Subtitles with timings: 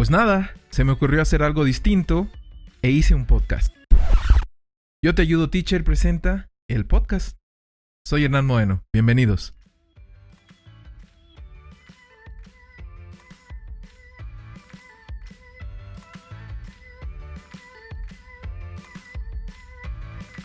[0.00, 2.26] Pues nada, se me ocurrió hacer algo distinto
[2.80, 3.76] e hice un podcast.
[5.04, 7.36] Yo te ayudo, teacher, presenta el podcast.
[8.06, 9.54] Soy Hernán Moeno, bienvenidos.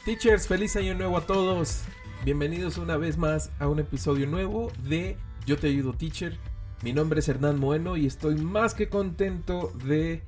[0.04, 1.86] Teachers, feliz año nuevo a todos.
[2.26, 6.38] Bienvenidos una vez más a un episodio nuevo de Yo te ayudo, teacher.
[6.86, 10.22] Mi nombre es Hernán Moeno y estoy más que contento de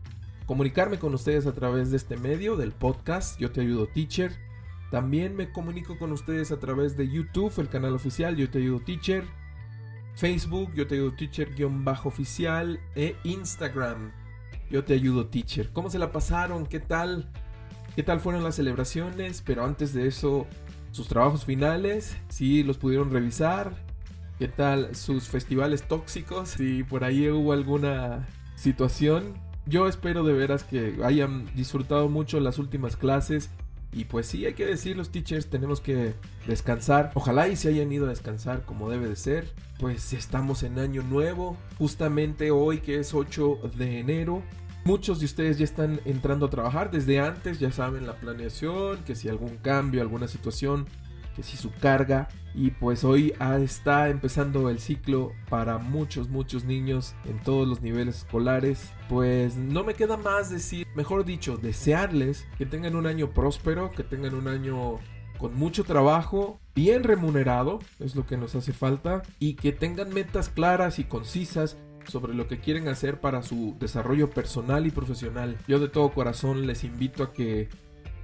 [0.48, 4.32] comunicarme con ustedes a través de este medio, del podcast Yo te ayudo, teacher.
[4.90, 8.80] También me comunico con ustedes a través de YouTube, el canal oficial Yo te ayudo,
[8.80, 9.24] teacher.
[10.16, 12.80] Facebook, Yo te ayudo, teacher-oficial.
[12.96, 14.12] E Instagram,
[14.72, 15.72] Yo te ayudo, teacher.
[15.72, 16.66] ¿Cómo se la pasaron?
[16.66, 17.30] ¿Qué tal?
[17.96, 19.44] ¿Qué tal fueron las celebraciones?
[19.46, 20.48] Pero antes de eso,
[20.90, 23.86] sus trabajos finales, si los pudieron revisar.
[24.40, 26.50] ¿Qué tal sus festivales tóxicos?
[26.50, 29.34] Si por ahí hubo alguna situación.
[29.66, 33.50] Yo espero de veras que hayan disfrutado mucho las últimas clases.
[33.92, 36.14] Y pues sí, hay que decir, los teachers tenemos que
[36.46, 37.12] descansar.
[37.16, 39.52] Ojalá y se hayan ido a descansar como debe de ser.
[39.80, 41.58] Pues estamos en año nuevo.
[41.80, 44.44] Justamente hoy que es 8 de enero.
[44.86, 49.16] Muchos de ustedes ya están entrando a trabajar desde antes, ya saben la planeación, que
[49.16, 50.86] si algún cambio, alguna situación,
[51.38, 52.28] que si su carga.
[52.56, 58.18] Y pues hoy está empezando el ciclo para muchos, muchos niños en todos los niveles
[58.18, 58.92] escolares.
[59.08, 64.04] Pues no me queda más decir, mejor dicho, desearles que tengan un año próspero, que
[64.04, 64.98] tengan un año
[65.38, 70.50] con mucho trabajo, bien remunerado, es lo que nos hace falta, y que tengan metas
[70.50, 71.78] claras y concisas
[72.08, 75.58] sobre lo que quieren hacer para su desarrollo personal y profesional.
[75.68, 77.70] Yo de todo corazón les invito a que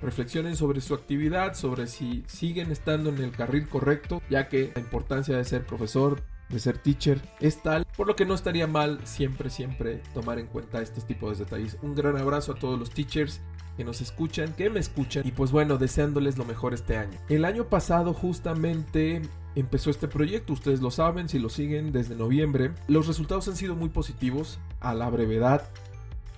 [0.03, 4.81] reflexionen sobre su actividad, sobre si siguen estando en el carril correcto, ya que la
[4.81, 9.00] importancia de ser profesor, de ser teacher, es tal, por lo que no estaría mal
[9.06, 11.78] siempre, siempre tomar en cuenta estos tipos de detalles.
[11.81, 13.41] Un gran abrazo a todos los teachers
[13.78, 17.18] que nos escuchan, que me escuchan y pues bueno, deseándoles lo mejor este año.
[17.30, 19.22] El año pasado justamente
[19.56, 22.72] empezó este proyecto, ustedes lo saben, si lo siguen desde noviembre.
[22.88, 25.68] Los resultados han sido muy positivos a la brevedad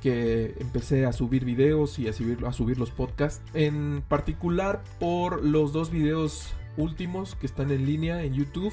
[0.05, 3.41] que empecé a subir videos y a subir, a subir los podcasts.
[3.55, 8.71] En particular por los dos videos últimos que están en línea en YouTube.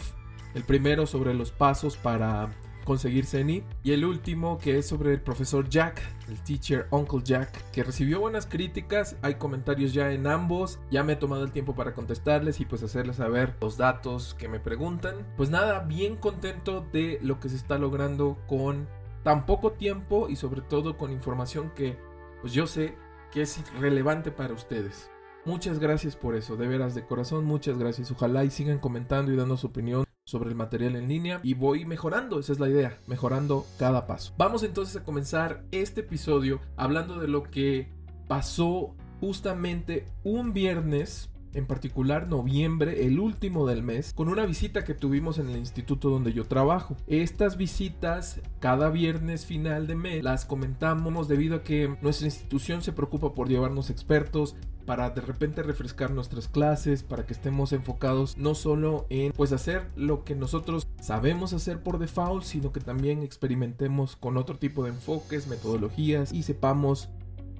[0.55, 2.51] El primero sobre los pasos para
[2.85, 3.65] conseguir CENI.
[3.83, 8.21] Y el último que es sobre el profesor Jack, el teacher Uncle Jack, que recibió
[8.21, 9.17] buenas críticas.
[9.23, 10.81] Hay comentarios ya en ambos.
[10.91, 14.49] Ya me he tomado el tiempo para contestarles y pues hacerles saber los datos que
[14.49, 15.27] me preguntan.
[15.39, 18.87] Pues nada, bien contento de lo que se está logrando con
[19.23, 21.99] tan poco tiempo y sobre todo con información que
[22.41, 22.97] pues yo sé
[23.31, 25.11] que es relevante para ustedes.
[25.45, 28.11] Muchas gracias por eso, de veras de corazón, muchas gracias.
[28.11, 31.85] Ojalá y sigan comentando y dando su opinión sobre el material en línea y voy
[31.85, 34.35] mejorando, esa es la idea, mejorando cada paso.
[34.39, 37.91] Vamos entonces a comenzar este episodio hablando de lo que
[38.29, 44.95] pasó justamente un viernes en particular noviembre, el último del mes, con una visita que
[44.95, 46.97] tuvimos en el instituto donde yo trabajo.
[47.07, 52.93] Estas visitas cada viernes final de mes las comentamos debido a que nuestra institución se
[52.93, 58.55] preocupa por llevarnos expertos, para de repente refrescar nuestras clases, para que estemos enfocados no
[58.55, 64.17] solo en pues hacer lo que nosotros sabemos hacer por default, sino que también experimentemos
[64.17, 67.09] con otro tipo de enfoques, metodologías y sepamos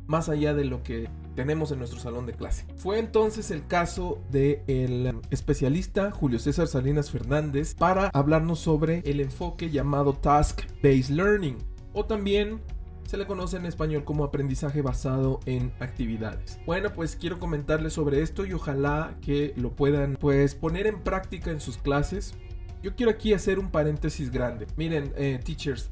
[0.07, 2.67] más allá de lo que tenemos en nuestro salón de clase.
[2.77, 9.71] Fue entonces el caso del especialista Julio César Salinas Fernández para hablarnos sobre el enfoque
[9.71, 11.59] llamado Task Based Learning
[11.93, 12.61] o también
[13.07, 16.59] se le conoce en español como aprendizaje basado en actividades.
[16.65, 21.51] Bueno, pues quiero comentarles sobre esto y ojalá que lo puedan pues poner en práctica
[21.51, 22.35] en sus clases.
[22.83, 24.67] Yo quiero aquí hacer un paréntesis grande.
[24.77, 25.91] Miren, eh, teachers,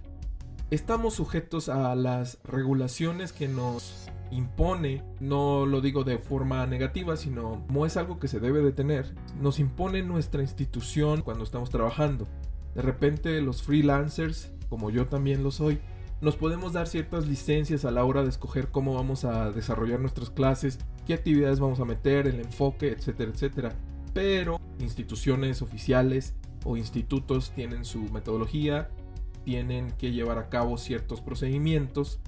[0.71, 7.65] estamos sujetos a las regulaciones que nos impone, no lo digo de forma negativa, sino
[7.67, 12.29] como es algo que se debe de tener, nos impone nuestra institución cuando estamos trabajando.
[12.75, 15.81] De repente los freelancers, como yo también lo soy,
[16.21, 20.31] nos podemos dar ciertas licencias a la hora de escoger cómo vamos a desarrollar nuestras
[20.31, 23.73] clases, qué actividades vamos a meter, el enfoque, etcétera, etcétera.
[24.15, 26.35] Pero instituciones oficiales
[26.65, 28.91] o institutos tienen su metodología,
[29.45, 32.21] tienen que llevar a cabo ciertos procedimientos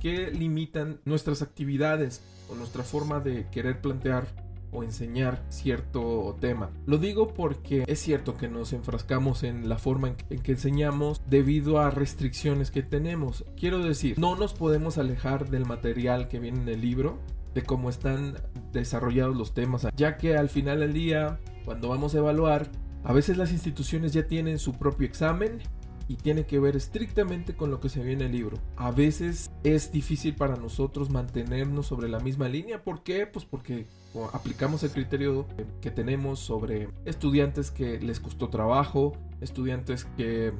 [0.00, 4.26] que limitan nuestras actividades o nuestra forma de querer plantear
[4.70, 6.70] o enseñar cierto tema.
[6.86, 11.78] Lo digo porque es cierto que nos enfrascamos en la forma en que, enseñamos debido
[11.78, 13.44] a restricciones que tenemos.
[13.58, 17.18] Quiero decir, no nos podemos alejar del material que viene en el libro,
[17.54, 18.36] de cómo están
[18.72, 22.70] desarrollados los temas, ya que al final del día, cuando vamos a evaluar,
[23.04, 25.62] a veces las instituciones ya tienen su propio examen
[26.08, 28.58] y tiene que ver estrictamente con lo que se ve en el libro.
[28.76, 32.82] A veces es difícil para nosotros mantenernos sobre la misma línea.
[32.82, 33.26] ¿Por qué?
[33.26, 33.86] Pues porque
[34.32, 35.46] aplicamos el criterio
[35.82, 39.12] que tenemos sobre estudiantes que les costó trabajo,
[39.42, 40.54] estudiantes que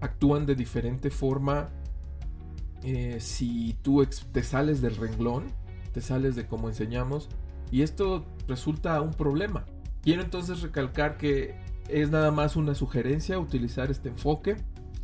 [0.00, 1.70] actúan de diferente forma.
[2.84, 5.46] Eh, si tú te sales del renglón,
[5.92, 7.28] te sales de cómo enseñamos,
[7.70, 9.64] y esto resulta un problema.
[10.02, 11.54] Quiero entonces recalcar que
[11.88, 14.56] es nada más una sugerencia utilizar este enfoque.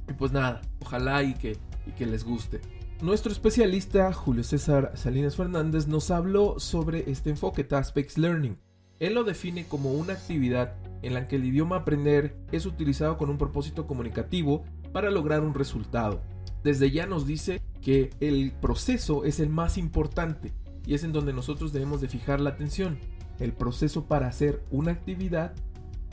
[0.08, 2.60] Y pues nada, ojalá y que, y que les guste.
[3.00, 8.58] Nuestro especialista Julio César Salinas Fernández nos habló sobre este enfoque Task-Based Learning.
[8.98, 13.30] Él lo define como una actividad en la que el idioma aprender es utilizado con
[13.30, 16.22] un propósito comunicativo para lograr un resultado.
[16.64, 20.52] Desde ya nos dice que el proceso es el más importante
[20.84, 22.98] y es en donde nosotros debemos de fijar la atención.
[23.38, 25.54] El proceso para hacer una actividad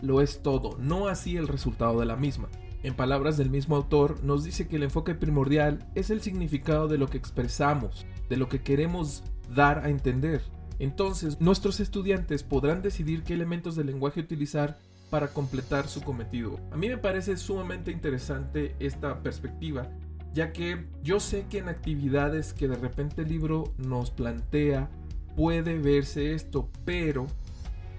[0.06, 2.50] lo es todo, no así el resultado de la misma.
[2.84, 6.98] En palabras del mismo autor, nos dice que el enfoque primordial es el significado de
[6.98, 9.24] lo que expresamos, de lo que queremos
[9.54, 10.42] dar a entender.
[10.78, 14.78] Entonces, nuestros estudiantes podrán decidir qué elementos del lenguaje utilizar
[15.10, 16.60] para completar su cometido.
[16.72, 19.90] A mí me parece sumamente interesante esta perspectiva,
[20.34, 24.90] ya que yo sé que en actividades que de repente el libro nos plantea
[25.36, 27.28] puede verse esto, pero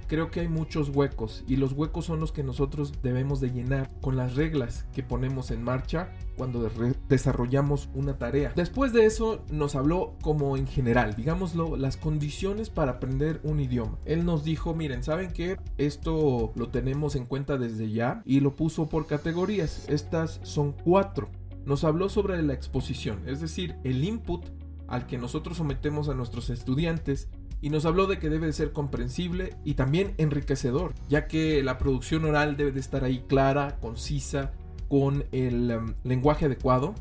[0.06, 3.90] creo que hay muchos huecos y los huecos son los que nosotros debemos de llenar
[4.00, 6.70] con las reglas que ponemos en marcha cuando
[7.08, 8.52] desarrollamos una tarea.
[8.54, 13.98] Después de eso nos habló como en general, digámoslo, las condiciones para aprender un idioma.
[14.04, 18.54] Él nos dijo, miren, ¿saben que Esto lo tenemos en cuenta desde ya y lo
[18.54, 19.86] puso por categorías.
[19.88, 21.28] Estas son cuatro.
[21.64, 24.46] Nos habló sobre la exposición, es decir, el input
[24.88, 27.28] al que nosotros sometemos a nuestros estudiantes
[27.60, 31.78] y nos habló de que debe de ser comprensible y también enriquecedor, ya que la
[31.78, 34.52] producción oral debe de estar ahí clara, concisa,
[34.88, 36.94] con el um, lenguaje adecuado.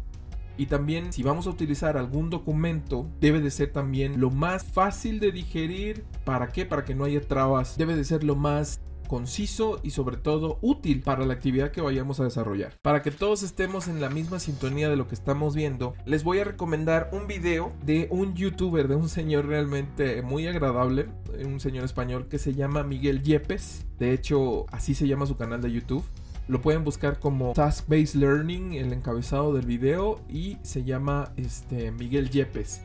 [0.57, 5.19] Y también si vamos a utilizar algún documento, debe de ser también lo más fácil
[5.19, 6.05] de digerir.
[6.23, 6.65] ¿Para qué?
[6.65, 7.77] Para que no haya trabas.
[7.77, 12.19] Debe de ser lo más conciso y sobre todo útil para la actividad que vayamos
[12.19, 12.73] a desarrollar.
[12.81, 16.39] Para que todos estemos en la misma sintonía de lo que estamos viendo, les voy
[16.39, 21.07] a recomendar un video de un youtuber, de un señor realmente muy agradable,
[21.45, 23.85] un señor español que se llama Miguel Yepes.
[23.99, 26.03] De hecho, así se llama su canal de YouTube.
[26.47, 31.91] Lo pueden buscar como Task Based Learning, el encabezado del video, y se llama este,
[31.91, 32.81] Miguel Yepes,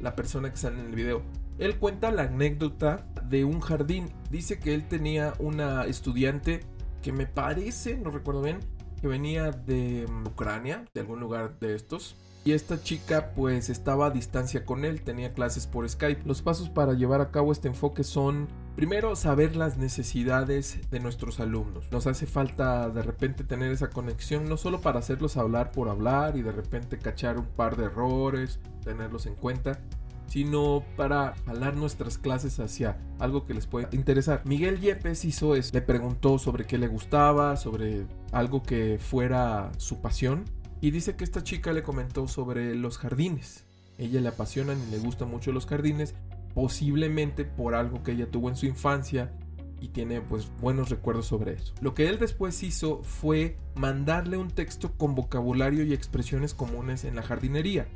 [0.00, 1.22] la persona que sale en el video.
[1.58, 4.10] Él cuenta la anécdota de un jardín.
[4.30, 6.60] Dice que él tenía una estudiante
[7.02, 8.60] que me parece, no recuerdo bien,
[9.00, 12.16] que venía de Ucrania, de algún lugar de estos.
[12.44, 16.22] Y esta chica pues estaba a distancia con él, tenía clases por Skype.
[16.24, 21.40] Los pasos para llevar a cabo este enfoque son, primero, saber las necesidades de nuestros
[21.40, 21.90] alumnos.
[21.90, 26.36] Nos hace falta de repente tener esa conexión, no solo para hacerlos hablar por hablar
[26.36, 29.80] y de repente cachar un par de errores, tenerlos en cuenta,
[30.28, 34.42] sino para jalar nuestras clases hacia algo que les pueda interesar.
[34.44, 40.00] Miguel Yepes hizo eso, le preguntó sobre qué le gustaba, sobre algo que fuera su
[40.00, 40.44] pasión,
[40.80, 43.64] y dice que esta chica le comentó sobre los jardines.
[43.96, 46.14] Ella le apasionan y le gustan mucho los jardines,
[46.54, 49.32] posiblemente por algo que ella tuvo en su infancia
[49.80, 51.72] y tiene pues buenos recuerdos sobre eso.
[51.80, 57.16] Lo que él después hizo fue mandarle un texto con vocabulario y expresiones comunes en
[57.16, 57.88] la jardinería.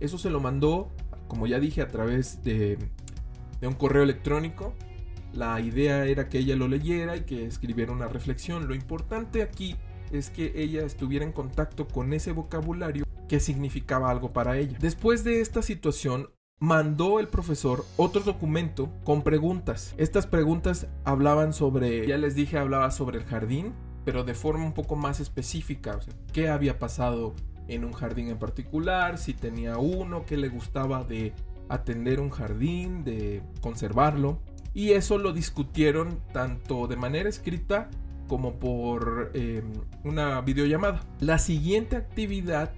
[0.00, 0.90] Eso se lo mandó
[1.28, 2.78] como ya dije, a través de,
[3.62, 4.74] un correo electrónico.
[5.32, 8.66] La idea era que ella lo leyera y que escribiera una reflexión.
[8.66, 9.76] Lo importante aquí
[10.10, 14.78] es que ella estuviera en contacto con ese vocabulario que significaba algo para ella.
[14.80, 16.30] Después de esta situación,
[16.60, 19.94] mandó el profesor otro documento con preguntas.
[19.96, 24.72] Estas preguntas hablaban sobre, ya les dije, hablaba sobre el jardín, pero de forma un
[24.72, 25.96] poco más específica.
[25.96, 27.34] O qué había pasado
[27.68, 31.32] en un jardín en particular, si tenía uno que le gustaba de
[31.68, 34.38] atender un jardín, de conservarlo.
[34.74, 37.90] Y eso lo discutieron tanto de manera escrita
[38.28, 39.72] como por em,
[40.04, 41.00] una videollamada.
[41.20, 42.70] La siguiente actividad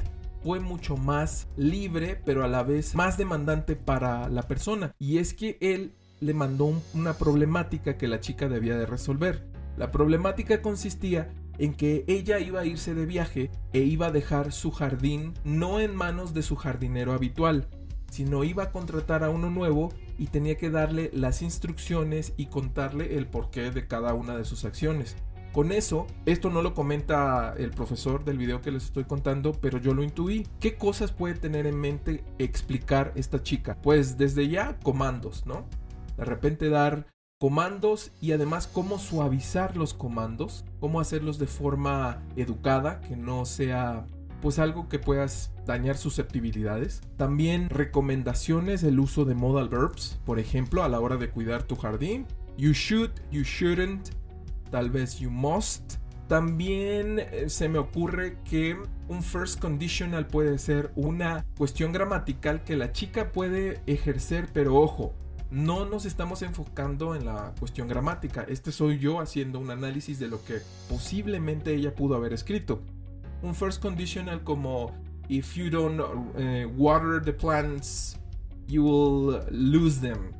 [0.42, 4.92] fue mucho más libre, pero a la vez más demandante para la persona.
[4.98, 9.46] Y es que él le mandó una problemática que la chica debía de resolver.
[9.76, 14.50] La problemática consistía en que ella iba a irse de viaje e iba a dejar
[14.50, 17.68] su jardín no en manos de su jardinero habitual,
[18.10, 23.16] sino iba a contratar a uno nuevo y tenía que darle las instrucciones y contarle
[23.18, 25.16] el porqué de cada una de sus acciones.
[25.52, 29.78] Con eso, esto no lo comenta el profesor del video que les estoy contando, pero
[29.78, 30.46] yo lo intuí.
[30.60, 33.76] ¿Qué cosas puede tener en mente explicar esta chica?
[33.82, 35.66] Pues desde ya comandos, ¿no?
[36.16, 37.06] De repente dar
[37.40, 44.04] comandos y además cómo suavizar los comandos, cómo hacerlos de forma educada, que no sea
[44.42, 47.00] pues algo que puedas dañar susceptibilidades.
[47.16, 51.76] También recomendaciones el uso de modal verbs, por ejemplo, a la hora de cuidar tu
[51.76, 52.26] jardín.
[52.58, 54.10] You should, you shouldn't,
[54.70, 55.94] tal vez you must.
[56.28, 58.76] También eh, se me ocurre que
[59.08, 65.14] un first conditional puede ser una cuestión gramatical que la chica puede ejercer, pero ojo,
[65.50, 68.44] no nos estamos enfocando en la cuestión gramática.
[68.48, 72.82] Este soy yo haciendo un análisis de lo que posiblemente ella pudo haber escrito.
[73.42, 74.92] Un first conditional como
[75.28, 76.00] if you don't
[76.36, 78.18] eh, water the plants,
[78.66, 80.32] you will lose them.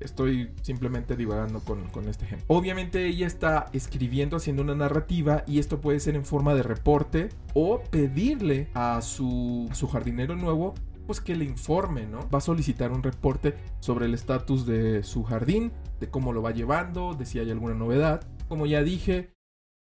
[0.00, 2.46] Estoy simplemente divagando con, con, este ejemplo.
[2.48, 7.30] Obviamente ella está escribiendo, haciendo una narrativa y esto puede ser en forma de reporte
[7.52, 10.74] o pedirle a su, su jardinero nuevo
[11.08, 12.28] pues que le informe, ¿no?
[12.28, 16.50] Va a solicitar un reporte sobre el estatus de su jardín, de cómo lo va
[16.50, 18.28] llevando, de si hay alguna novedad.
[18.46, 19.32] Como ya dije,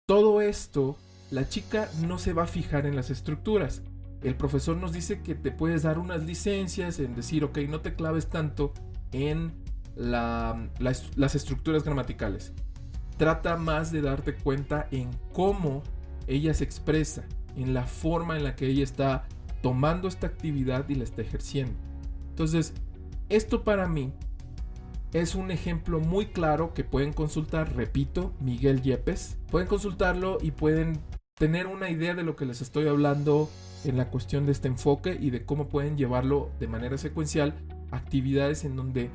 [0.05, 0.97] todo esto,
[1.31, 3.83] la chica no se va a fijar en las estructuras.
[4.21, 7.95] El profesor nos dice que te puedes dar unas licencias en decir, ok, no te
[7.95, 8.73] claves tanto
[9.13, 9.53] en
[9.95, 12.51] las estructuras gramaticales.
[13.15, 15.83] Trata más de darte cuenta en cómo
[16.27, 17.23] ella se expresa,
[17.55, 19.25] en la forma en la que ella está
[19.63, 21.73] tomando esta actividad y la está ejerciendo.
[22.29, 22.73] Entonces,
[23.29, 24.11] esto para mí
[25.13, 29.37] es un ejemplo muy claro que pueden consultar, repito, Miguel Yepes.
[29.49, 30.99] Pueden consultarlo y pueden
[31.35, 33.49] tener una idea de lo que les estoy hablando
[33.85, 37.55] en la cuestión de este enfoque y de cómo pueden llevarlo de manera secuencial
[37.91, 39.09] a actividades en donde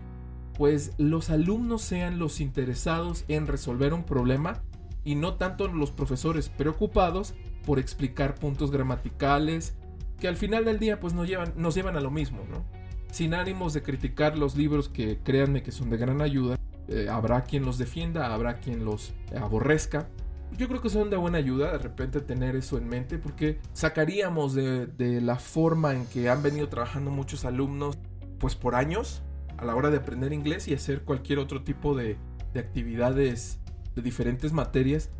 [0.56, 4.62] pues los alumnos sean los interesados en resolver un problema
[5.04, 9.76] y no tanto los profesores preocupados por explicar puntos gramaticales,
[10.18, 12.64] que al final del día pues nos llevan, nos llevan a lo mismo, ¿no?
[13.12, 16.58] Sin ánimos de criticar los libros que créanme que son de gran ayuda,
[16.88, 20.08] eh, habrá quien los defienda, habrá quien los aborrezca.
[20.56, 24.54] Yo creo que son de buena ayuda de repente tener eso en mente porque sacaríamos
[24.54, 27.98] de, la forma en que han venido trabajando muchos alumnos
[28.38, 29.22] pues por años
[29.58, 32.16] a la hora de aprender inglés y hacer cualquier otro tipo de,
[32.54, 33.60] de actividades
[33.94, 35.10] de diferentes materias.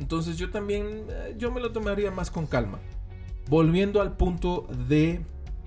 [0.00, 2.80] Entonces yo también, eh, yo me lo tomaría más con calma.
[3.48, 5.24] Volviendo al punto de,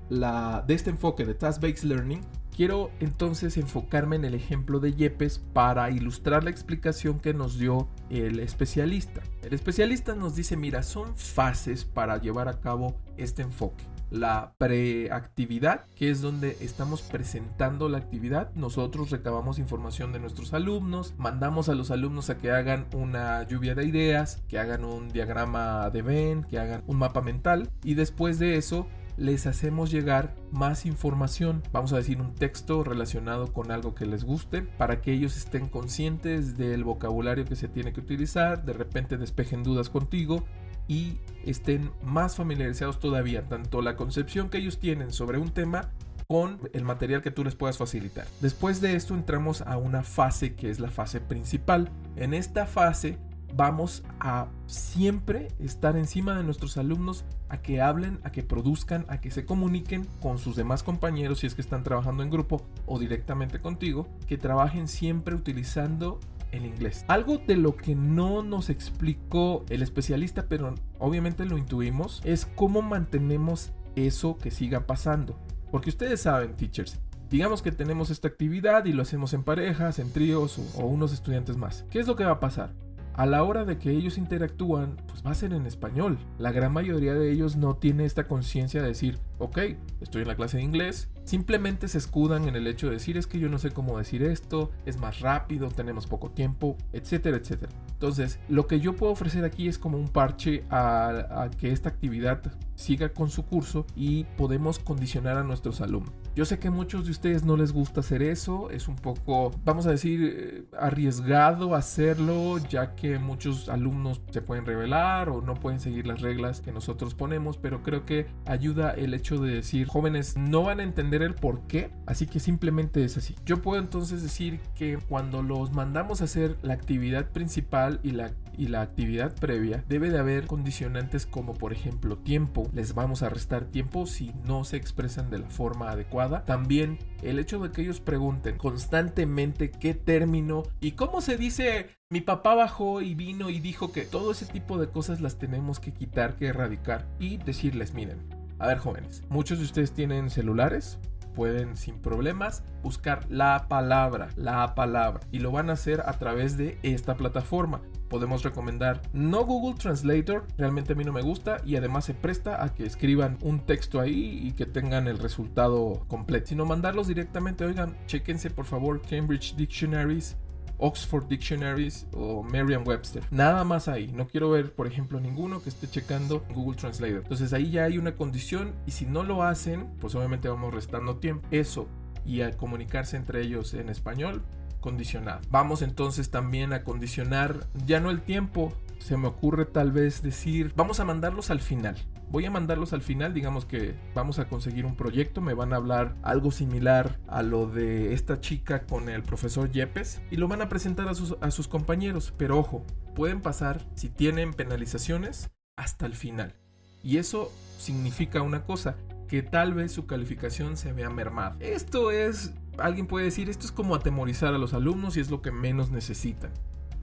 [0.10, 2.22] la, de este enfoque de Task-Based Learning,
[2.56, 7.88] quiero entonces enfocarme en el ejemplo de Yepes para ilustrar la explicación que nos dio
[8.10, 9.22] el especialista.
[9.44, 15.86] El especialista nos dice, mira, son fases para llevar a cabo este enfoque la preactividad,
[15.96, 18.54] que es donde estamos presentando la actividad.
[18.56, 23.76] Nosotros recabamos información de nuestros alumnos, mandamos a los alumnos a que hagan una lluvia
[23.76, 28.40] de ideas, que hagan un diagrama de Venn, que hagan un mapa mental y después
[28.40, 33.96] de eso les hacemos llegar más información, vamos a decir un texto relacionado con algo
[33.96, 38.66] que les guste, para que ellos estén conscientes del vocabulario que se tiene que utilizar,
[38.66, 40.44] de repente despejen dudas contigo
[40.88, 45.90] y estén más familiarizados todavía, tanto la concepción que ellos tienen sobre un tema
[46.28, 48.26] con el material que tú les puedas facilitar.
[48.42, 51.90] Después de esto entramos a una fase que es la fase principal.
[52.16, 53.20] En esta fase
[53.56, 59.22] vamos a siempre estar encima de nuestros alumnos a que hablen, a que produzcan, a
[59.22, 63.00] que se comuniquen con sus demás compañeros si es que están trabajando en grupo o
[63.00, 66.20] directamente contigo, que trabajen siempre utilizando
[66.56, 67.06] el inglés.
[67.08, 72.82] Algo de lo que no nos explicó el especialista, pero obviamente lo intuimos, es cómo
[72.82, 75.38] mantenemos eso que siga pasando.
[75.72, 80.12] Porque ustedes saben, teachers, digamos que tenemos esta actividad y lo hacemos en parejas, en
[80.12, 81.86] tríos o, o unos estudiantes más.
[81.90, 82.74] ¿Qué es lo que va a pasar?
[83.16, 86.18] A la hora de que ellos interactúan, pues va a ser en español.
[86.38, 89.60] La gran mayoría de ellos no tiene esta conciencia de decir, ok,
[90.02, 93.28] estoy en la clase de inglés, simplemente se escudan en el hecho de decir es
[93.28, 97.72] que yo no sé cómo decir esto, es más rápido, tenemos poco tiempo, etcétera, etcétera.
[97.94, 102.42] Entonces, lo que yo puedo ofrecer aquí es como un parche a, que esta actividad
[102.76, 106.14] siga con su curso y podemos condicionar a nuestros alumnos.
[106.36, 109.88] Yo sé que muchos de ustedes no les gusta hacer eso, es un poco, vamos
[109.88, 115.80] a decir, eh, arriesgado hacerlo, ya que muchos alumnos se pueden revelar o no pueden
[115.80, 120.36] seguir las reglas que nosotros ponemos, pero creo que ayuda el hecho de decir, jóvenes
[120.36, 123.36] no van a entender el por qué, así que simplemente es así.
[123.46, 128.34] Yo puedo entonces decir que cuando los mandamos a hacer la actividad principal y la,
[128.58, 133.30] y la actividad previa, debe de haber condicionantes como por ejemplo tiempo, les vamos a
[133.30, 136.46] restar tiempo si no se expresan de la forma adecuada.
[136.46, 142.22] También el hecho de que ellos pregunten constantemente qué término y cómo se dice mi
[142.22, 145.92] papá bajó y vino y dijo que todo ese tipo de cosas las tenemos que
[145.92, 148.20] quitar, que erradicar y decirles, miren,
[148.60, 151.00] a ver jóvenes, muchos de ustedes tienen celulares,
[151.36, 155.20] pueden sin problemas buscar la palabra, la palabra.
[155.32, 157.82] Y lo van a hacer a través de esta plataforma.
[158.10, 162.64] Podemos recomendar no Google Translator, realmente a mí no me gusta y además se presta
[162.64, 167.66] a que escriban un texto ahí y que tengan el resultado completo, sino mandarlos directamente,
[167.66, 170.38] oigan, chequense por favor Cambridge Dictionaries
[170.78, 173.24] Oxford Dictionaries o Merriam-Webster.
[173.32, 174.12] Nada más ahí.
[174.14, 177.22] No quiero ver, por ejemplo, ninguno que esté checando Google Translator.
[177.24, 181.18] Entonces ahí ya hay una condición y si no lo hacen, pues obviamente vamos restando
[181.18, 181.48] tiempo.
[181.52, 181.88] Eso
[182.26, 184.44] y al comunicarse entre ellos en español,
[184.80, 185.42] condicionado.
[185.50, 190.74] Vamos entonces también a condicionar ya no el tiempo, se me ocurre tal vez decir,
[190.76, 191.96] vamos a mandarlos al final.
[192.30, 195.76] Voy a mandarlos al final, digamos que vamos a conseguir un proyecto, me van a
[195.78, 200.62] hablar algo similar a lo de esta chica con el profesor Yepes y lo van
[200.62, 202.84] a presentar a sus, compañeros, pero ojo,
[203.14, 206.56] pueden pasar, si tienen penalizaciones, hasta el final.
[207.04, 208.96] Y eso significa una cosa,
[209.28, 211.56] que tal vez su calificación se vea mermada.
[211.60, 215.42] Esto es, alguien puede decir, esto es como atemorizar a los alumnos y es lo
[215.42, 216.52] que menos necesitan.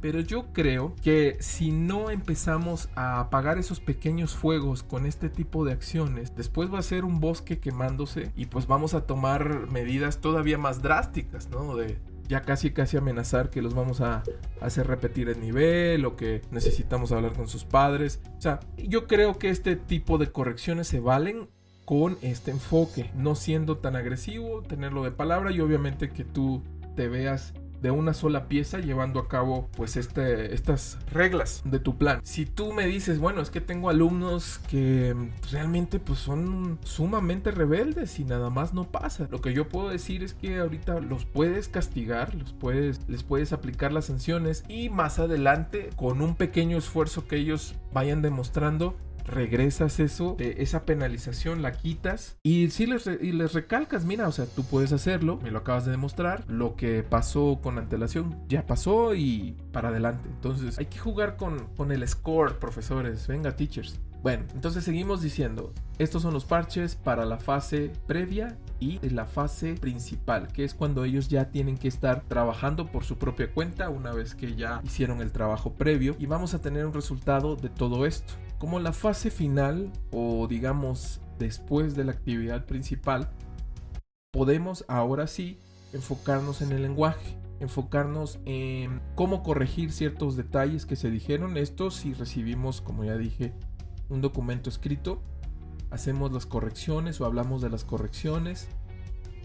[0.03, 5.65] Pero yo creo que si no empezamos a apagar esos pequeños fuegos con este tipo
[5.65, 10.21] de acciones, después va a ser un bosque quemándose y pues vamos a tomar medidas
[10.21, 11.77] todavía más drásticas, ¿no?
[11.77, 14.25] De ya casi casi amenazar que los vamos a
[14.61, 18.21] hacer repetir el nivel o que necesitamos hablar con sus padres.
[18.39, 21.49] O sea, yo creo que este tipo de correcciones se valen
[21.85, 26.63] con este enfoque, no siendo tan agresivo, tenerlo de palabra y obviamente que tú
[26.97, 31.99] te veas de una sola pieza llevando a cabo pues este, estas reglas de tu
[31.99, 32.21] plan.
[32.23, 35.15] Si tú me dices, bueno, es que tengo alumnos que
[35.51, 39.29] realmente pues son sumamente rebeldes y nada más no pasa.
[39.31, 43.53] Lo que yo puedo decir es que ahorita los puedes castigar, los puedes, les puedes
[43.53, 50.01] aplicar las sanciones y más adelante con un pequeño esfuerzo que ellos vayan demostrando regresas
[50.01, 54.65] eso, esa penalización la quitas y si les, y les recalcas, mira, o sea, tú
[54.65, 59.57] puedes hacerlo, me lo acabas de demostrar, lo que pasó con antelación ya pasó y
[59.73, 60.29] para adelante.
[60.29, 64.01] Entonces hay que jugar con, con el score, profesores, venga, teachers.
[64.23, 69.75] Bueno, entonces seguimos diciendo, estos son los parches para la fase previa y la fase
[69.75, 74.13] principal, que es cuando ellos ya tienen que estar trabajando por su propia cuenta una
[74.13, 78.07] vez que ya hicieron el trabajo previo y vamos a tener un resultado de todo
[78.07, 78.35] esto.
[78.63, 83.29] Como la fase final o digamos después de la actividad principal,
[84.31, 85.59] podemos ahora sí
[85.93, 91.57] enfocarnos en el lenguaje, enfocarnos en cómo corregir ciertos detalles que se dijeron.
[91.57, 93.53] Esto si recibimos, como ya dije,
[94.09, 95.21] un documento escrito,
[95.91, 98.69] hacemos las correcciones o hablamos de las correcciones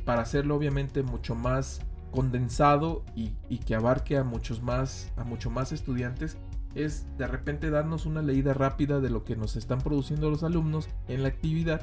[0.05, 1.79] para hacerlo obviamente mucho más
[2.11, 6.37] condensado y, y que abarque a muchos más, a mucho más estudiantes
[6.75, 10.89] es de repente darnos una leída rápida de lo que nos están produciendo los alumnos
[11.07, 11.81] en la actividad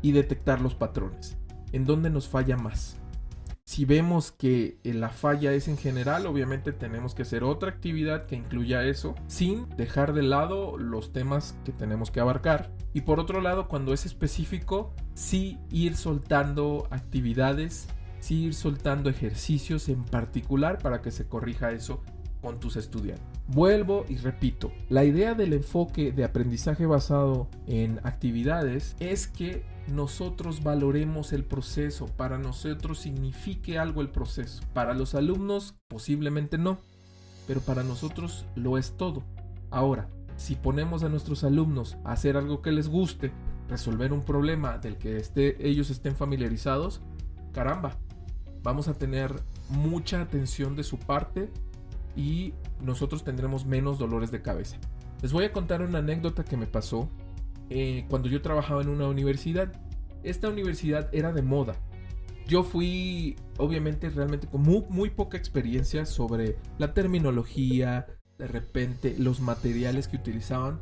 [0.00, 1.36] y detectar los patrones,
[1.72, 2.96] en dónde nos falla más.
[3.64, 8.26] Si vemos que eh, la falla es en general, obviamente tenemos que hacer otra actividad
[8.26, 12.70] que incluya eso, sin dejar de lado los temas que tenemos que abarcar.
[12.92, 17.86] Y por otro lado, cuando es específico, sí ir soltando actividades,
[18.18, 22.02] sí ir soltando ejercicios en particular para que se corrija eso
[22.42, 23.31] con tus estudiantes.
[23.48, 30.62] Vuelvo y repito, la idea del enfoque de aprendizaje basado en actividades es que nosotros
[30.62, 34.62] valoremos el proceso, para nosotros signifique algo el proceso.
[34.72, 36.78] Para los alumnos posiblemente no,
[37.46, 39.22] pero para nosotros lo es todo.
[39.70, 43.32] Ahora, si ponemos a nuestros alumnos a hacer algo que les guste,
[43.68, 45.22] resolver un problema del que
[45.58, 47.00] ellos estén familiarizados,
[47.52, 47.98] caramba,
[48.62, 49.34] vamos a tener
[49.68, 51.50] mucha atención de su parte
[52.16, 54.78] y nosotros tendremos menos dolores de cabeza.
[55.22, 57.08] Les voy a contar una anécdota que me pasó
[57.70, 59.72] eh, cuando yo trabajaba en una universidad.
[60.22, 61.76] Esta universidad era de moda.
[62.46, 69.40] Yo fui, obviamente, realmente con muy, muy poca experiencia sobre la terminología, de repente los
[69.40, 70.80] materiales que utilizaban.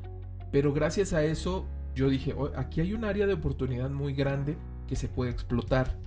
[0.50, 4.96] Pero gracias a eso yo dije, aquí hay un área de oportunidad muy grande que
[4.96, 5.98] se puede explotar.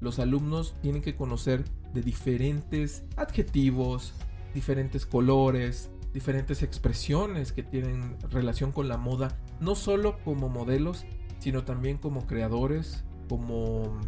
[0.00, 4.14] Los alumnos tienen que conocer de diferentes adjetivos,
[4.54, 11.04] diferentes colores, diferentes expresiones que tienen relación con la moda, no solo como modelos,
[11.40, 14.00] sino también como creadores, como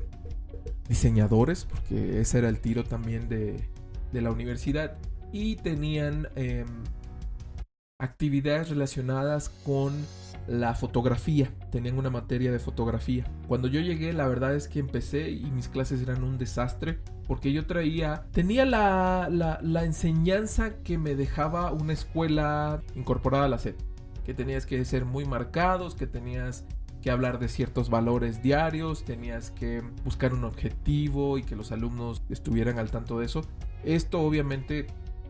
[0.88, 3.68] diseñadores, porque ese era el tiro también de,
[4.12, 4.96] la universidad,
[5.30, 6.66] y tenían em,
[7.98, 9.92] actividades relacionadas con
[10.46, 13.24] la fotografía, tenían una materia de fotografía.
[13.48, 17.52] Cuando yo llegué, la verdad es que empecé y mis clases eran un desastre porque
[17.52, 23.74] yo traía, tenía la, la, enseñanza que me dejaba una escuela incorporada a la SED,
[24.24, 26.64] que tenías que ser muy marcados, que tenías
[27.02, 32.22] que hablar de ciertos valores diarios, tenías que buscar un objetivo y que los alumnos
[32.30, 33.42] estuvieran al tanto de eso.
[33.84, 34.86] Esto obviamente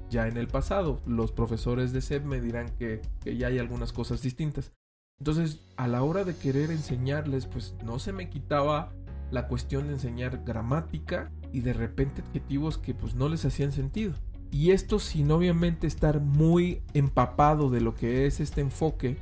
[0.09, 3.93] ya en el pasado, los profesores de SEP me dirán que, que ya hay algunas
[3.93, 4.73] cosas distintas.
[5.19, 8.93] Entonces, a la hora de querer enseñarles, pues no se me quitaba
[9.31, 14.12] la cuestión de enseñar gramática y de repente adjetivos que pues no les hacían sentido.
[14.51, 19.16] Y esto sin obviamente estar muy empapado de lo que es este enfoque,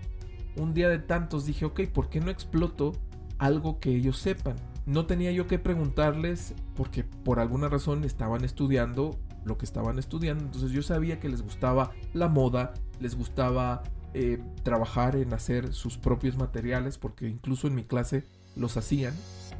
[0.57, 2.90] un día de tantos dije, ok, ¿por qué no exploto
[3.38, 4.57] algo que ellos sepan?
[4.85, 10.42] No tenía yo que preguntarles porque por alguna razón estaban estudiando lo que estaban estudiando,
[10.42, 15.99] entonces yo sabía que les gustaba la moda, les gustaba eh, trabajar en hacer sus
[15.99, 18.25] propios materiales, porque incluso en mi clase
[18.57, 19.14] los hacían.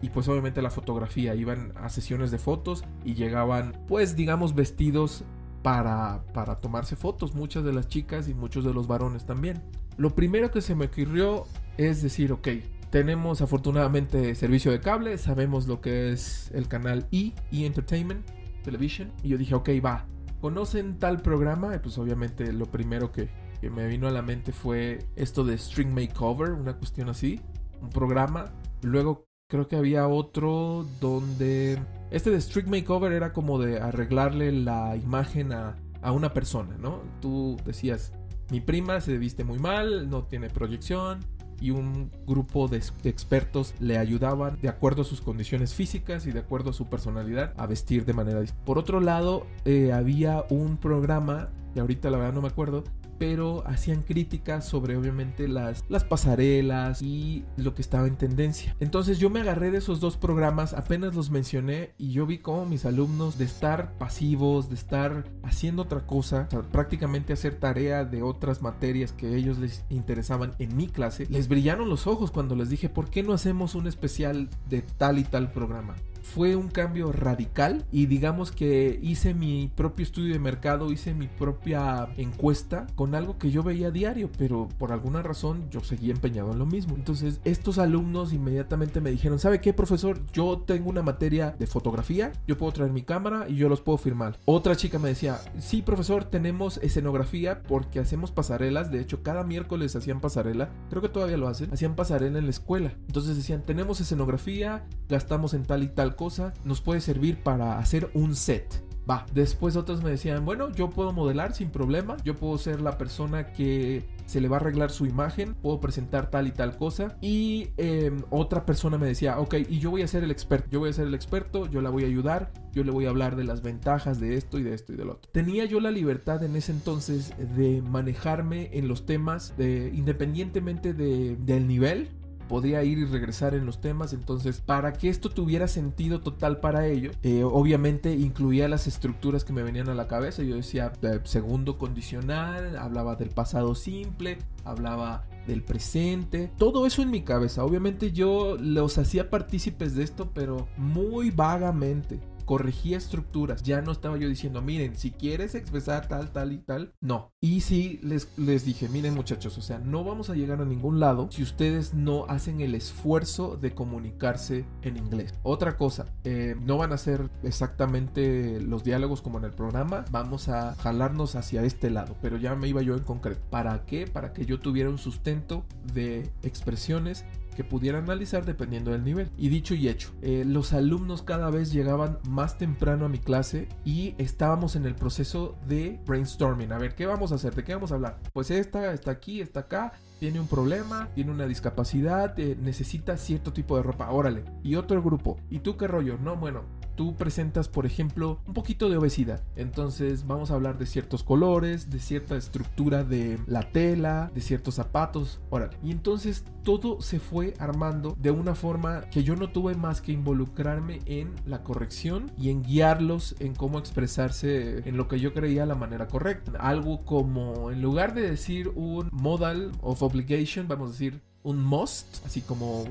[0.04, 5.24] Y pues obviamente la fotografía, iban a sesiones de fotos y llegaban pues digamos vestidos
[5.62, 9.62] para, para tomarse fotos, muchas de las chicas y muchos de los varones también.
[9.96, 11.44] Lo primero que se me ocurrió
[11.78, 12.48] es decir, ok,
[12.90, 18.26] tenemos afortunadamente servicio de cable, sabemos lo que es el canal E, E Entertainment
[18.62, 19.10] Television.
[19.22, 20.04] Y yo dije, ok, va,
[20.42, 21.74] ¿conocen tal programa?
[21.74, 23.30] Y pues obviamente lo primero que,
[23.62, 27.40] que me vino a la mente fue esto de String Makeover, una cuestión así,
[27.80, 28.52] un programa.
[28.82, 31.78] Luego creo que había otro donde
[32.10, 37.02] este de String Makeover era como de arreglarle la imagen a, a una persona, ¿no?
[37.20, 38.12] Tú decías,
[38.50, 41.20] mi prima se viste muy mal, no tiene proyección,
[41.60, 46.40] y un grupo de, expertos le ayudaban de acuerdo a sus condiciones físicas y de
[46.40, 48.64] acuerdo a su personalidad a vestir de manera distinta.
[48.64, 52.84] Por otro lado, eh, había un programa, que ahorita la verdad no me acuerdo,
[53.18, 58.76] pero hacían críticas sobre obviamente las, las pasarelas y lo que estaba en tendencia.
[58.80, 62.66] Entonces yo me agarré de esos dos programas, apenas los mencioné y yo vi como
[62.66, 68.62] mis alumnos de estar pasivos, de estar haciendo otra cosa, prácticamente hacer tarea de otras
[68.62, 72.88] materias que ellos les interesaban en mi clase, les brillaron los ojos cuando les dije,
[72.88, 75.94] ¿por qué no hacemos un especial de tal y tal programa?
[76.24, 81.28] Fue un cambio radical y digamos que hice mi propio estudio de mercado, hice mi
[81.28, 86.52] propia encuesta con algo que yo veía diario, pero por alguna razón yo seguía empeñado
[86.52, 86.94] en lo mismo.
[86.96, 90.20] Entonces estos alumnos inmediatamente me dijeron, ¿sabe qué profesor?
[90.32, 93.98] Yo tengo una materia de fotografía, yo puedo traer mi cámara y yo los puedo
[93.98, 94.38] firmar.
[94.46, 99.94] Otra chica me decía, sí profesor, tenemos escenografía porque hacemos pasarelas, de hecho cada miércoles
[99.94, 102.94] hacían pasarela, creo que todavía lo hacen, hacían pasarela en la escuela.
[103.06, 108.11] Entonces decían, tenemos escenografía, gastamos en tal y tal cosa nos puede servir para hacer
[108.14, 108.85] un set.
[109.09, 112.96] Va, después otros me decían, bueno, yo puedo modelar sin problema, yo puedo ser la
[112.96, 117.18] persona que se le va a arreglar su imagen, puedo presentar tal y tal cosa.
[117.20, 120.81] Y em, otra persona me decía, ok, y yo voy a ser el experto, yo
[120.81, 123.37] voy a ser el experto, yo la voy a ayudar, yo le voy a hablar
[123.37, 125.31] de las ventajas de esto y de esto y del otro.
[125.33, 131.37] Tenía yo la libertad en ese entonces de manejarme en los temas de, independientemente de,
[131.37, 132.09] del nivel
[132.48, 134.12] podía ir y regresar en los temas.
[134.12, 139.52] Entonces, para que esto tuviera sentido total para ello, eh, obviamente incluía las estructuras que
[139.52, 140.42] me venían a la cabeza.
[140.42, 147.11] Yo decía eh, segundo condicional, hablaba del pasado simple, hablaba del presente, todo eso en
[147.11, 147.64] mi cabeza.
[147.64, 153.62] Obviamente yo los hacía partícipes de esto, pero muy vagamente corregía estructuras.
[153.62, 157.33] Ya no estaba yo diciendo, miren, si quieres expresar tal, tal y tal, no.
[157.40, 161.00] Y sí les, les dije, miren muchachos, o sea, no vamos a llegar a ningún
[161.00, 165.35] lado si ustedes no hacen el esfuerzo de comunicarse en inglés.
[165.42, 170.48] Otra cosa, eh, no van a ser exactamente los diálogos como en el programa, vamos
[170.48, 173.40] a jalarnos hacia este lado, pero ya me iba yo en concreto.
[173.50, 174.07] ¿Para qué?
[174.07, 179.30] Para que yo tuviera un sustento de expresiones que pudiera analizar dependiendo del nivel.
[179.36, 183.68] Y dicho y hecho, eh, los alumnos cada vez llegaban más temprano a mi clase
[183.84, 186.72] y estábamos en el proceso de brainstorming.
[186.72, 187.54] A ver, ¿qué vamos a hacer?
[187.54, 188.18] ¿De qué vamos a hablar?
[188.32, 193.52] Pues esta está aquí, está acá, tiene un problema, tiene una discapacidad, eh, necesita cierto
[193.52, 194.44] tipo de ropa, órale.
[194.62, 196.18] Y otro grupo, ¿y tú qué rollo?
[196.18, 196.62] No, bueno,
[196.94, 199.42] tú presentas, por ejemplo, un poquito de obesidad.
[199.57, 204.74] Entonces vamos a hablar de ciertos colores, de cierta estructura de la tela, de ciertos
[204.74, 205.40] zapatos.
[205.83, 210.12] Y entonces todo se fue armando de una forma que yo no tuve más que
[210.12, 215.66] involucrarme en la corrección y en guiarlos en cómo expresarse en lo que yo creía
[215.66, 216.52] la manera correcta.
[216.59, 222.24] Algo como en lugar de decir un modal of obligation, vamos a decir un must,
[222.24, 222.85] así como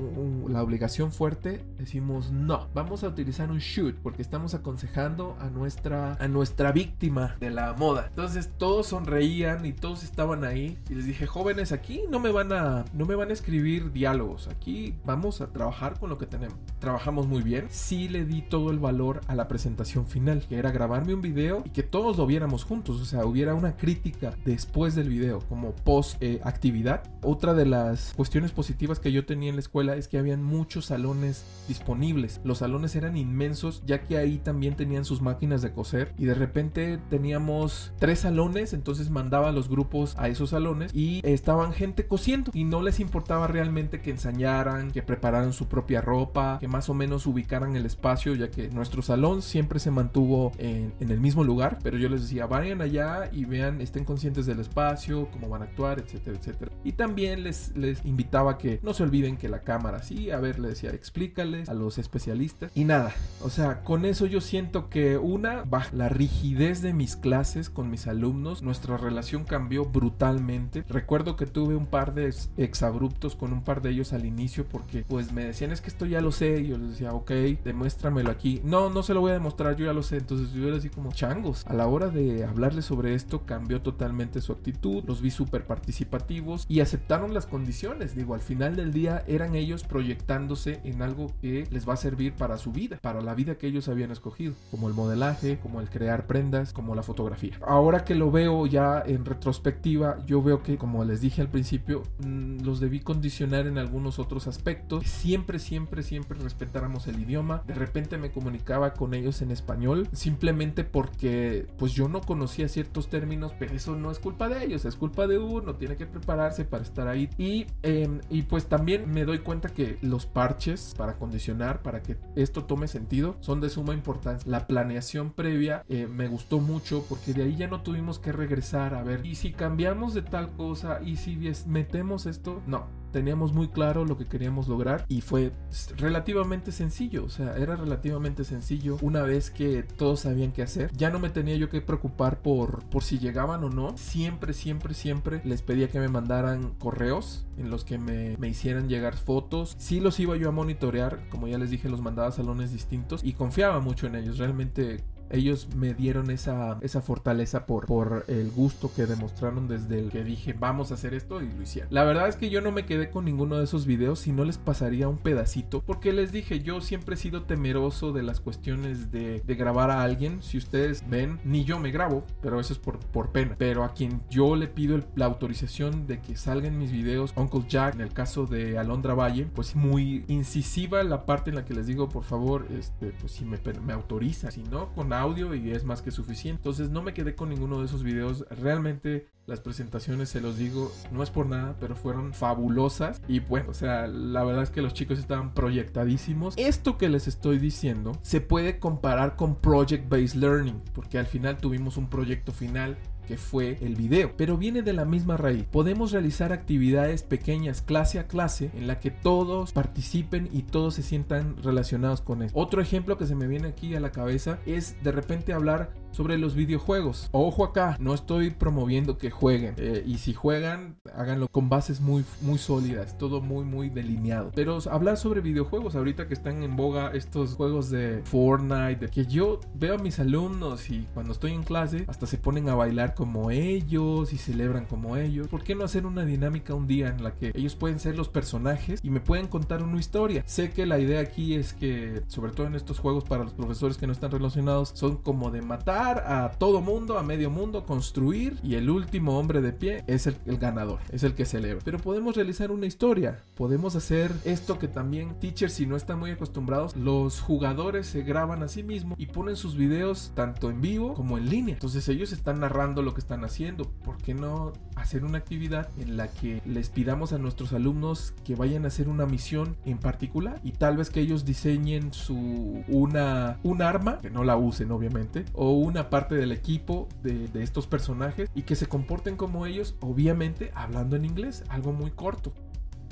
[0.48, 6.14] la obligación fuerte, decimos no, vamos a utilizar un should porque estamos aconsejando a nuestra
[6.14, 8.06] a nuestra víctima de la moda.
[8.08, 12.52] Entonces todos sonreían y todos estaban ahí y les dije, "Jóvenes, aquí no me van
[12.52, 16.56] a no me van a escribir diálogos, aquí vamos a trabajar con lo que tenemos."
[16.78, 17.66] Trabajamos muy bien.
[17.70, 21.62] Sí le di todo el valor a la presentación final, que era grabarme un video
[21.64, 25.72] y que todos lo viéramos juntos, o sea, hubiera una crítica después del video como
[25.74, 27.02] post eh, actividad.
[27.22, 30.86] Otra de las cuestiones positivas que yo tenía en la escuela es que habían muchos
[30.86, 32.40] salones disponibles.
[32.44, 36.34] Los salones eran inmensos ya que ahí también tenían sus máquinas de coser y de
[36.34, 42.06] repente teníamos tres salones, entonces mandaba a los grupos a esos salones y estaban gente
[42.06, 46.88] cosiendo y no les importaba realmente que ensañaran, que prepararan su propia ropa, que más
[46.88, 51.20] o menos ubicaran el espacio ya que nuestro salón siempre se mantuvo en, en el
[51.20, 55.48] mismo lugar, pero yo les decía vayan allá y vean, estén conscientes del espacio, cómo
[55.48, 56.72] van a actuar, etcétera, etcétera.
[56.84, 60.58] Y también les, les invitaba que no se olviden que la cámara sí, a ver,
[60.58, 62.72] le decía, explícales a los especialistas.
[62.74, 67.14] Y nada, o sea, con eso yo siento que una, baja la rigidez de mis
[67.14, 70.84] clases con mis alumnos, nuestra relación cambió brutalmente.
[70.88, 75.04] Recuerdo que tuve un par de exabruptos con un par de ellos al inicio porque
[75.06, 77.30] pues me decían es que esto ya lo sé y yo les decía ok
[77.64, 80.66] demuéstramelo aquí no no se lo voy a demostrar yo ya lo sé entonces yo
[80.66, 85.04] era así como changos a la hora de hablarles sobre esto cambió totalmente su actitud
[85.06, 89.84] los vi súper participativos y aceptaron las condiciones digo al final del día eran ellos
[89.84, 93.66] proyectándose en algo que les va a servir para su vida para la vida que
[93.66, 98.14] ellos habían escogido como el modelaje como el crear prendas como la fotografía ahora que
[98.14, 102.80] lo veo ya en retrospectiva yo veo que como les dije al principio mm, los
[102.80, 105.04] debí condicionar en algunos otros aspectos.
[105.04, 107.62] Siempre, siempre, siempre respetáramos el idioma.
[107.66, 113.08] De repente me comunicaba con ellos en español simplemente porque pues yo no conocía ciertos
[113.08, 116.64] términos, pero eso no es culpa de ellos, es culpa de uno, tiene que prepararse
[116.64, 117.28] para estar ahí.
[117.38, 122.16] Y, em, y pues también me doy cuenta que los parches para condicionar, para que
[122.36, 124.50] esto tome sentido, son de suma importancia.
[124.50, 128.94] La planeación previa eh, me gustó mucho porque de ahí ya no tuvimos que regresar
[128.94, 133.68] a ver, y si cambiamos de tal cosa, y si metemos esto, no, teníamos muy
[133.68, 135.52] claro lo que queríamos lograr y fue
[135.96, 140.90] relativamente sencillo, o sea, era relativamente sencillo una vez que todos sabían qué hacer.
[140.96, 143.96] Ya no me tenía yo que preocupar por, por si llegaban o no.
[143.96, 148.88] Siempre, siempre, siempre les pedía que me mandaran correos en los que me, me hicieran
[148.88, 149.76] llegar fotos.
[149.78, 153.22] Sí los iba yo a monitorear, como ya les dije, los mandaba a salones distintos
[153.22, 154.38] y confiaba mucho en ellos.
[154.38, 160.10] Realmente ellos me dieron esa, esa fortaleza por, por el gusto que demostraron desde el
[160.10, 161.92] que dije vamos a hacer esto y lo hicieron.
[161.92, 164.44] La verdad es que yo no me quedé con ninguno de esos videos si no
[164.44, 169.10] les pasaría un pedacito porque les dije yo siempre he sido temeroso de las cuestiones
[169.10, 170.42] de, de grabar a alguien.
[170.42, 173.54] Si ustedes ven, ni yo me grabo, pero eso es por, por pena.
[173.58, 177.94] Pero a quien yo le pido la autorización de que salgan mis videos, Uncle Jack,
[177.94, 181.86] en el caso de Alondra Valle, pues muy incisiva la parte en la que les
[181.86, 185.84] digo por favor, este, pues si me, me autoriza, si no, con audio y es
[185.84, 186.60] más que suficiente.
[186.60, 188.46] Entonces no me quedé con ninguno de esos videos.
[188.50, 193.20] Realmente las presentaciones, se los digo, no es por nada, pero fueron fabulosas.
[193.28, 196.54] Y bueno, o sea, la verdad es que los chicos estaban proyectadísimos.
[196.56, 201.58] Esto que les estoy diciendo se puede comparar con Project Based Learning, porque al final
[201.58, 205.64] tuvimos un proyecto final que fue el video, pero viene de la misma raíz.
[205.64, 211.02] Podemos realizar actividades pequeñas clase a clase en la que todos participen y todos se
[211.02, 212.56] sientan relacionados con eso.
[212.56, 216.38] Otro ejemplo que se me viene aquí a la cabeza es de repente hablar sobre
[216.38, 217.28] los videojuegos.
[217.32, 219.74] Ojo acá, no estoy promoviendo que jueguen.
[219.78, 224.52] Eh, y si juegan, háganlo con bases muy, muy sólidas, todo muy, muy delineado.
[224.54, 229.60] Pero hablar sobre videojuegos, ahorita que están en boga estos juegos de Fortnite, que yo
[229.74, 233.50] veo a mis alumnos y cuando estoy en clase, hasta se ponen a bailar como
[233.50, 235.48] ellos y celebran como ellos.
[235.48, 238.28] ¿Por qué no hacer una dinámica un día en la que ellos pueden ser los
[238.28, 240.44] personajes y me pueden contar una historia?
[240.46, 243.96] Sé que la idea aquí es que, sobre todo en estos juegos para los profesores
[243.96, 248.58] que no están relacionados, son como de matar a todo mundo, a medio mundo, construir
[248.62, 251.82] y el último hombre de pie es el, ganador, es el que celebra.
[251.84, 256.30] Pero podemos realizar una historia, podemos hacer esto que también teachers si no están muy
[256.30, 261.14] acostumbrados, los jugadores se graban a sí mismos y ponen sus videos tanto en vivo
[261.14, 261.74] como en línea.
[261.74, 263.84] Entonces ellos están narrando lo que están haciendo.
[264.04, 268.54] ¿Por qué no hacer una actividad en la que les pidamos a nuestros alumnos que
[268.54, 273.58] vayan a hacer una misión en particular y tal vez que ellos diseñen su una
[273.62, 277.62] un arma que no la usen obviamente o un una parte del equipo de, de
[277.62, 282.52] estos personajes y que se comporten como ellos, obviamente hablando en inglés, algo muy corto.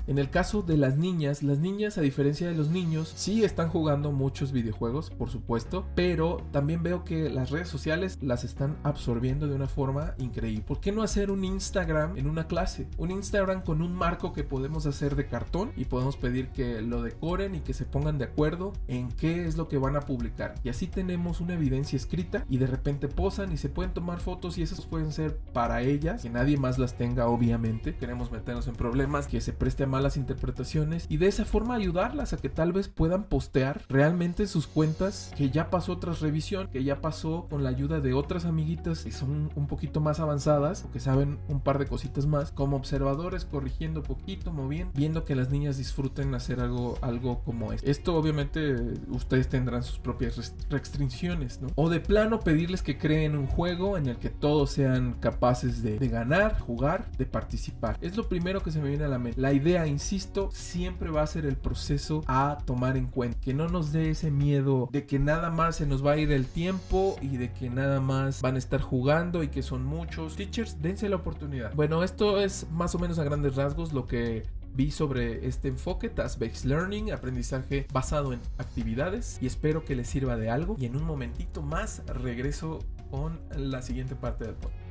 [0.07, 3.69] En el caso de las niñas, las niñas a diferencia de los niños sí están
[3.69, 9.47] jugando muchos videojuegos, por supuesto, pero también veo que las redes sociales las están absorbiendo
[9.47, 10.65] de una forma increíble.
[10.67, 12.89] ¿Por qué no hacer un Instagram en una clase?
[12.99, 17.03] Un Instagram con un marco que podemos hacer de cartón y podemos pedir que lo
[17.03, 20.55] decoren y que se pongan de acuerdo en qué es lo que van a publicar.
[20.65, 24.59] Y así tenemos una evidencia escrita y de repente posan y se pueden tomar fotos
[24.59, 27.95] y esas pueden ser para ellas, que nadie más las tenga obviamente.
[27.95, 32.39] Queremos meternos en problemas, que se preste malas interpretaciones y de esa forma ayudarlas a
[32.39, 37.03] que tal vez puedan postear realmente sus cuentas que ya pasó tras revisión, que ya
[37.03, 40.99] pasó con la ayuda de otras amiguitas que son un poquito más avanzadas o que
[40.99, 45.77] saben un par de cositas más, como observadores corrigiendo poquito, moviendo, viendo que las niñas
[45.77, 47.89] disfruten hacer algo, algo como esto.
[47.89, 51.69] Esto obviamente ustedes tendrán sus propias restricciones, ¿no?
[51.75, 55.99] O de plano pedirles que creen un juego en el que todos sean capaces de,
[55.99, 57.99] de ganar, jugar, de participar.
[58.01, 59.41] Es lo primero que se me viene a la mente.
[59.41, 63.39] La idea, insisto, siempre va a ser el proceso a tomar en cuenta.
[63.41, 66.33] Que no nos dé ese miedo de que nada más se nos va a ir
[66.33, 70.37] el tiempo y de que nada más van a estar jugando y que son muchos.
[70.37, 71.75] Teachers, dense la oportunidad.
[71.75, 76.09] Bueno, esto es más o menos a grandes rasgos lo que vi sobre este enfoque
[76.09, 80.97] Task-Based Learning, aprendizaje basado en actividades y espero que les sirva de algo y en
[80.97, 82.79] un momentito más regreso
[83.11, 84.82] con la siguiente parte del podcast.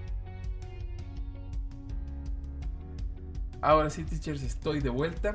[3.61, 5.33] Ahora sí, teachers, estoy de vuelta.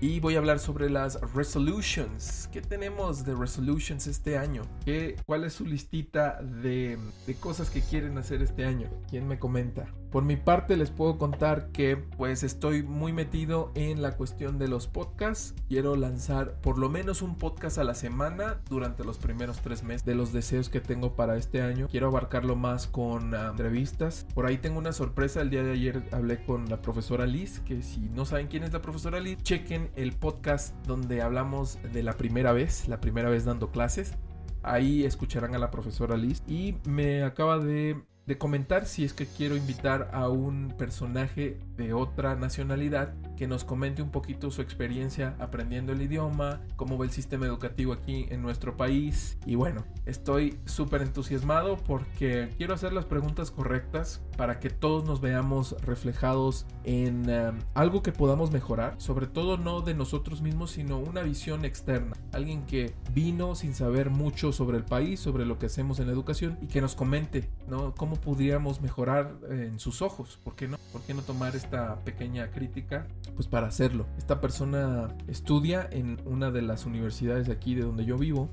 [0.00, 2.48] Y voy a hablar sobre las resolutions.
[2.52, 4.62] ¿Qué tenemos de resolutions este año?
[4.84, 6.98] ¿Qué, ¿Cuál es su listita de,
[7.40, 8.90] cosas que quieren hacer este año?
[9.08, 9.86] ¿Quién me comenta?
[10.10, 14.68] Por mi parte les puedo contar que pues estoy muy metido en la cuestión de
[14.68, 15.54] los podcasts.
[15.68, 20.04] Quiero lanzar por lo menos un podcast a la semana durante los primeros tres meses
[20.04, 21.88] de los deseos que tengo para este año.
[21.90, 24.24] Quiero abarcarlo más con uh, entrevistas.
[24.34, 25.40] Por ahí tengo una sorpresa.
[25.40, 28.72] El día de ayer hablé con la profesora Liz, que si no saben quién es
[28.72, 33.44] la profesora Liz, chequen el podcast donde hablamos de la primera vez, la primera vez
[33.44, 34.14] dando clases.
[34.62, 39.26] Ahí escucharán a la profesora Liz y me acaba de de comentar si es que
[39.26, 45.36] quiero invitar a un personaje de otra nacionalidad que nos comente un poquito su experiencia
[45.38, 49.38] aprendiendo el idioma, cómo va el sistema educativo aquí en nuestro país.
[49.44, 55.20] Y bueno, estoy súper entusiasmado porque quiero hacer las preguntas correctas para que todos nos
[55.20, 60.98] veamos reflejados en um, algo que podamos mejorar, sobre todo no de nosotros mismos, sino
[60.98, 62.14] una visión externa.
[62.32, 66.12] Alguien que vino sin saber mucho sobre el país, sobre lo que hacemos en la
[66.12, 67.94] educación y que nos comente, ¿no?
[67.94, 70.38] Cómo pudiéramos mejorar en sus ojos.
[70.42, 70.78] ¿Por qué no?
[70.92, 74.06] ¿Por qué no tomar esta pequeña crítica pues para hacerlo.
[74.16, 78.48] Esta persona estudia en una de las universidades de aquí de donde yo vivo.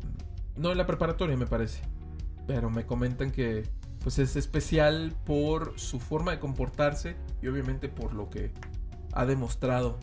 [0.56, 1.84] No en la preparatoria me parece.
[2.48, 3.64] Pero me comentan que
[4.04, 8.52] pues es especial por su forma de comportarse y obviamente por lo que
[9.14, 10.00] ha demostrado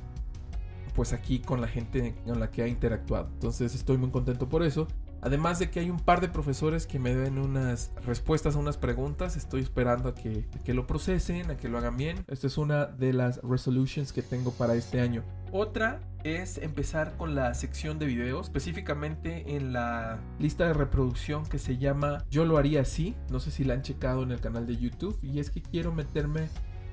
[0.94, 3.28] pues aquí con la gente con la que ha interactuado.
[3.32, 4.86] Entonces estoy muy contento por eso.
[5.20, 8.76] Además de que hay un par de profesores que me den unas respuestas a unas
[8.76, 12.24] preguntas, estoy esperando a que, que, lo procesen, a que lo hagan bien.
[12.28, 15.22] Esta es una de las resolutions que tengo para este año.
[15.50, 21.58] Otra es empezar con la sección de videos, específicamente en la lista de reproducción que
[21.58, 23.16] se llama Yo lo haría así.
[23.30, 25.18] No sé si la han checado en el canal de YouTube.
[25.22, 26.48] Y es que quiero meterme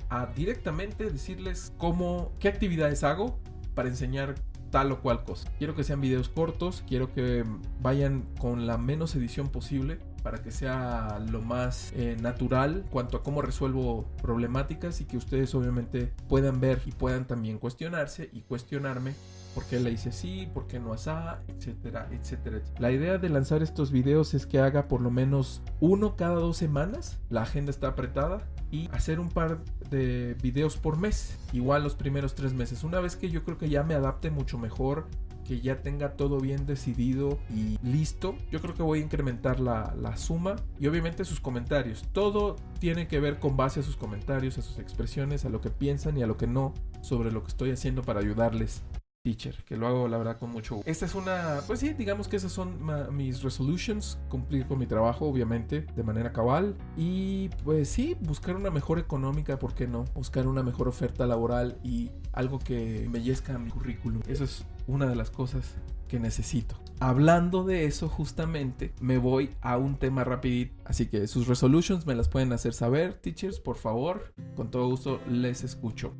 [0.08, 3.38] a directamente decirles cómo, qué actividades hago
[3.74, 4.34] para enseñar
[4.70, 5.50] tal o cual cosa.
[5.58, 7.44] Quiero que sean videos cortos, quiero que
[7.80, 13.22] vayan con la menos edición posible para que sea lo más eh, natural cuanto a
[13.22, 19.14] cómo resuelvo problemáticas y que ustedes obviamente puedan ver y puedan también cuestionarse y cuestionarme
[19.56, 22.60] por qué le hice así, por qué no asá, etcétera, etcétera.
[22.78, 26.58] La idea de lanzar estos videos es que haga por lo menos uno cada dos
[26.58, 27.18] semanas.
[27.30, 32.34] La agenda está apretada y hacer un par de videos por mes, igual los primeros
[32.34, 32.84] tres meses.
[32.84, 35.06] Una vez que yo creo que ya me adapte mucho mejor,
[35.46, 39.94] que ya tenga todo bien decidido y listo, yo creo que voy a incrementar la,
[39.98, 42.04] la, suma y obviamente sus comentarios.
[42.12, 45.70] Todo tiene que ver con base a sus comentarios, a sus expresiones, a lo que
[45.70, 48.82] piensan y a lo que no sobre lo que estoy haciendo para ayudarles
[49.26, 50.88] teacher, que lo hago la verdad con mucho gusto.
[50.88, 52.78] Esta es una, pues sí, digamos que esas son
[53.10, 58.70] mis resolutions, cumplir con mi trabajo obviamente de manera cabal y pues sí, buscar una
[58.70, 60.04] mejor económica, ¿por qué no?
[60.14, 64.22] Buscar una mejor oferta laboral y algo que embellezca mi currículum.
[64.28, 65.74] Eso es una de las cosas
[66.06, 66.76] que necesito.
[67.00, 70.80] Hablando de eso justamente, me voy a un tema rapidito.
[70.84, 74.32] Así que sus resolutions me las pueden hacer saber, teachers, por favor.
[74.54, 76.14] Con todo gusto les escucho.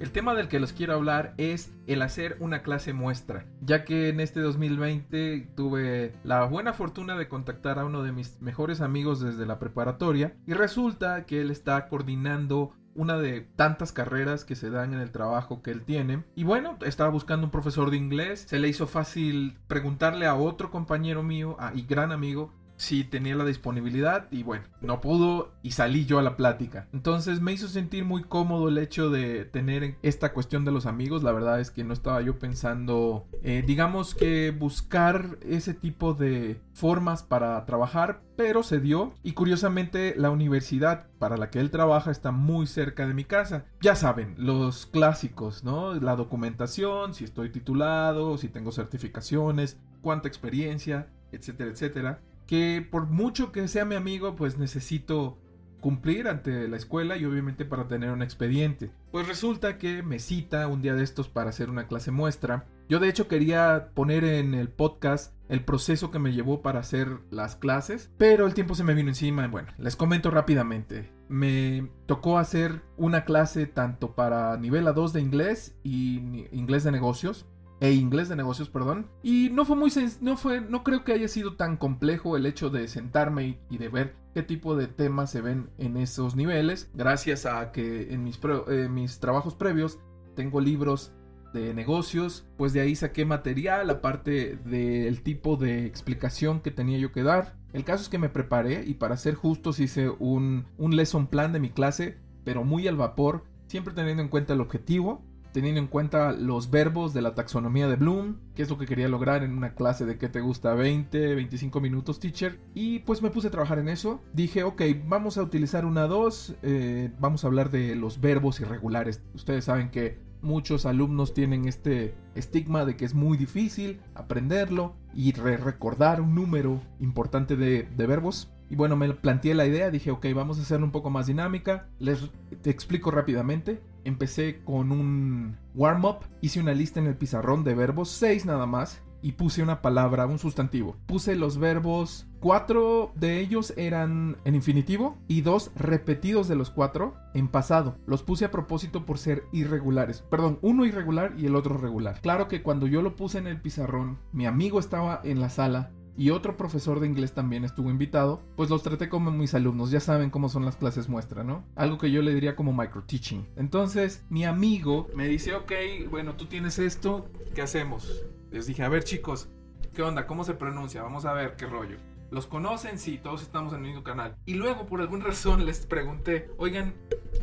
[0.00, 4.08] El tema del que les quiero hablar es el hacer una clase muestra, ya que
[4.08, 9.20] en este 2020 tuve la buena fortuna de contactar a uno de mis mejores amigos
[9.20, 14.70] desde la preparatoria y resulta que él está coordinando una de tantas carreras que se
[14.70, 16.22] dan en el trabajo que él tiene.
[16.36, 20.70] Y bueno, estaba buscando un profesor de inglés, se le hizo fácil preguntarle a otro
[20.70, 26.06] compañero mío y gran amigo si tenía la disponibilidad y bueno, no pudo y salí
[26.06, 26.88] yo a la plática.
[26.92, 31.22] Entonces me hizo sentir muy cómodo el hecho de tener esta cuestión de los amigos.
[31.22, 36.60] La verdad es que no estaba yo pensando, eh, digamos que buscar ese tipo de
[36.72, 42.12] formas para trabajar, pero se dio y curiosamente la universidad para la que él trabaja
[42.12, 43.66] está muy cerca de mi casa.
[43.80, 45.94] Ya saben, los clásicos, ¿no?
[45.94, 53.52] La documentación, si estoy titulado, si tengo certificaciones, cuánta experiencia, etcétera, etcétera que por mucho
[53.52, 55.38] que sea mi amigo, pues necesito
[55.82, 58.90] cumplir ante la escuela y obviamente para tener un expediente.
[59.12, 62.66] Pues resulta que me cita un día de estos para hacer una clase muestra.
[62.88, 67.18] Yo de hecho quería poner en el podcast el proceso que me llevó para hacer
[67.30, 69.46] las clases, pero el tiempo se me vino encima.
[69.46, 71.12] Bueno, les comento rápidamente.
[71.28, 77.46] Me tocó hacer una clase tanto para nivel A2 de inglés y inglés de negocios
[77.80, 79.06] e inglés de negocios, perdón.
[79.22, 82.70] Y no fue muy no fue no creo que haya sido tan complejo el hecho
[82.70, 87.46] de sentarme y, de ver qué tipo de temas se ven en esos niveles, gracias
[87.46, 89.98] a que en mis, eh, mis trabajos previos
[90.34, 91.12] tengo libros
[91.52, 97.12] de negocios, pues de ahí saqué material aparte del tipo de explicación que tenía yo
[97.12, 97.56] que dar.
[97.72, 101.52] El caso es que me preparé y para ser justos hice un, un lesson plan
[101.52, 105.86] de mi clase, pero muy al vapor, siempre teniendo en cuenta el objetivo teniendo en
[105.86, 109.56] cuenta los verbos de la taxonomía de Bloom, que es lo que quería lograr en
[109.56, 112.58] una clase de que te gusta 20, 25 minutos, teacher.
[112.74, 114.20] Y pues me puse a trabajar en eso.
[114.32, 119.22] Dije, ok, vamos a utilizar una 2, eh, vamos a hablar de los verbos irregulares.
[119.34, 125.32] Ustedes saben que muchos alumnos tienen este estigma de que es muy difícil aprenderlo y
[125.32, 128.52] recordar un número importante de, de verbos.
[128.70, 131.88] Y bueno, me planteé la idea, dije, ok, vamos a hacerlo un poco más dinámica.
[131.98, 132.30] Les
[132.64, 133.80] explico rápidamente.
[134.04, 139.02] Empecé con un warm-up, hice una lista en el pizarrón de verbos, seis nada más,
[139.22, 140.96] y puse una palabra, un sustantivo.
[141.06, 147.14] Puse los verbos, cuatro de ellos eran en infinitivo y dos repetidos de los cuatro
[147.34, 147.96] en pasado.
[148.06, 150.22] Los puse a propósito por ser irregulares.
[150.22, 152.20] Perdón, uno irregular y el otro regular.
[152.20, 155.90] Claro que cuando yo lo puse en el pizarrón, mi amigo estaba en la sala
[156.18, 160.00] y otro profesor de inglés también estuvo invitado, pues los traté como mis alumnos, ya
[160.00, 161.64] saben cómo son las clases muestra, ¿no?
[161.76, 163.44] Algo que yo le diría como micro teaching.
[163.54, 165.72] Entonces, mi amigo me dice, ok,
[166.10, 168.24] bueno, tú tienes esto, ¿qué hacemos?
[168.50, 169.48] Les dije, a ver chicos,
[169.94, 170.26] ¿qué onda?
[170.26, 171.02] ¿Cómo se pronuncia?
[171.02, 171.98] Vamos a ver qué rollo.
[172.32, 172.98] ¿Los conocen?
[172.98, 174.36] Sí, todos estamos en el mismo canal.
[174.44, 176.94] Y luego, por alguna razón, les pregunté, oigan,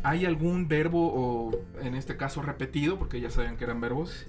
[0.04, 1.50] ¿hay algún verbo o
[1.80, 2.98] en este caso repetido?
[2.98, 4.26] Porque ya sabían que eran verbos.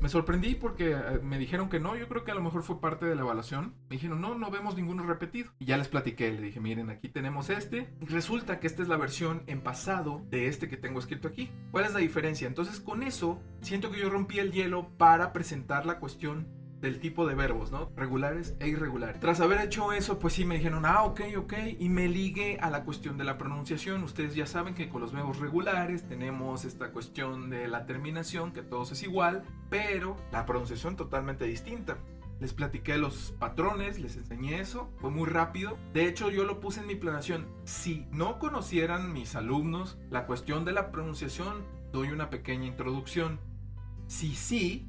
[0.00, 2.80] Me sorprendí porque eh, me dijeron que no, yo creo que a lo mejor fue
[2.80, 3.74] parte de la evaluación.
[3.88, 5.50] Me dijeron, no, no vemos ninguno repetido.
[5.58, 7.94] Y ya les platiqué, le dije, miren, aquí tenemos este.
[8.00, 11.50] Resulta que esta es la versión en pasado de este que tengo escrito aquí.
[11.70, 12.46] ¿Cuál es la diferencia?
[12.46, 17.26] Entonces con eso, siento que yo rompí el hielo para presentar la cuestión del tipo
[17.26, 17.90] de verbos, ¿no?
[17.96, 19.18] Regulares e irregulares.
[19.18, 22.70] Tras haber hecho eso, pues sí me dijeron, ah, ok, ok, y me ligué a
[22.70, 24.04] la cuestión de la pronunciación.
[24.04, 28.62] Ustedes ya saben que con los verbos regulares tenemos esta cuestión de la terminación, que
[28.62, 31.96] todos es igual, pero la pronunciación totalmente distinta.
[32.38, 35.78] Les platiqué los patrones, les enseñé eso, fue muy rápido.
[35.94, 37.46] De hecho, yo lo puse en mi planación.
[37.64, 43.40] Si no conocieran mis alumnos la cuestión de la pronunciación, doy una pequeña introducción.
[44.06, 44.86] Si sí,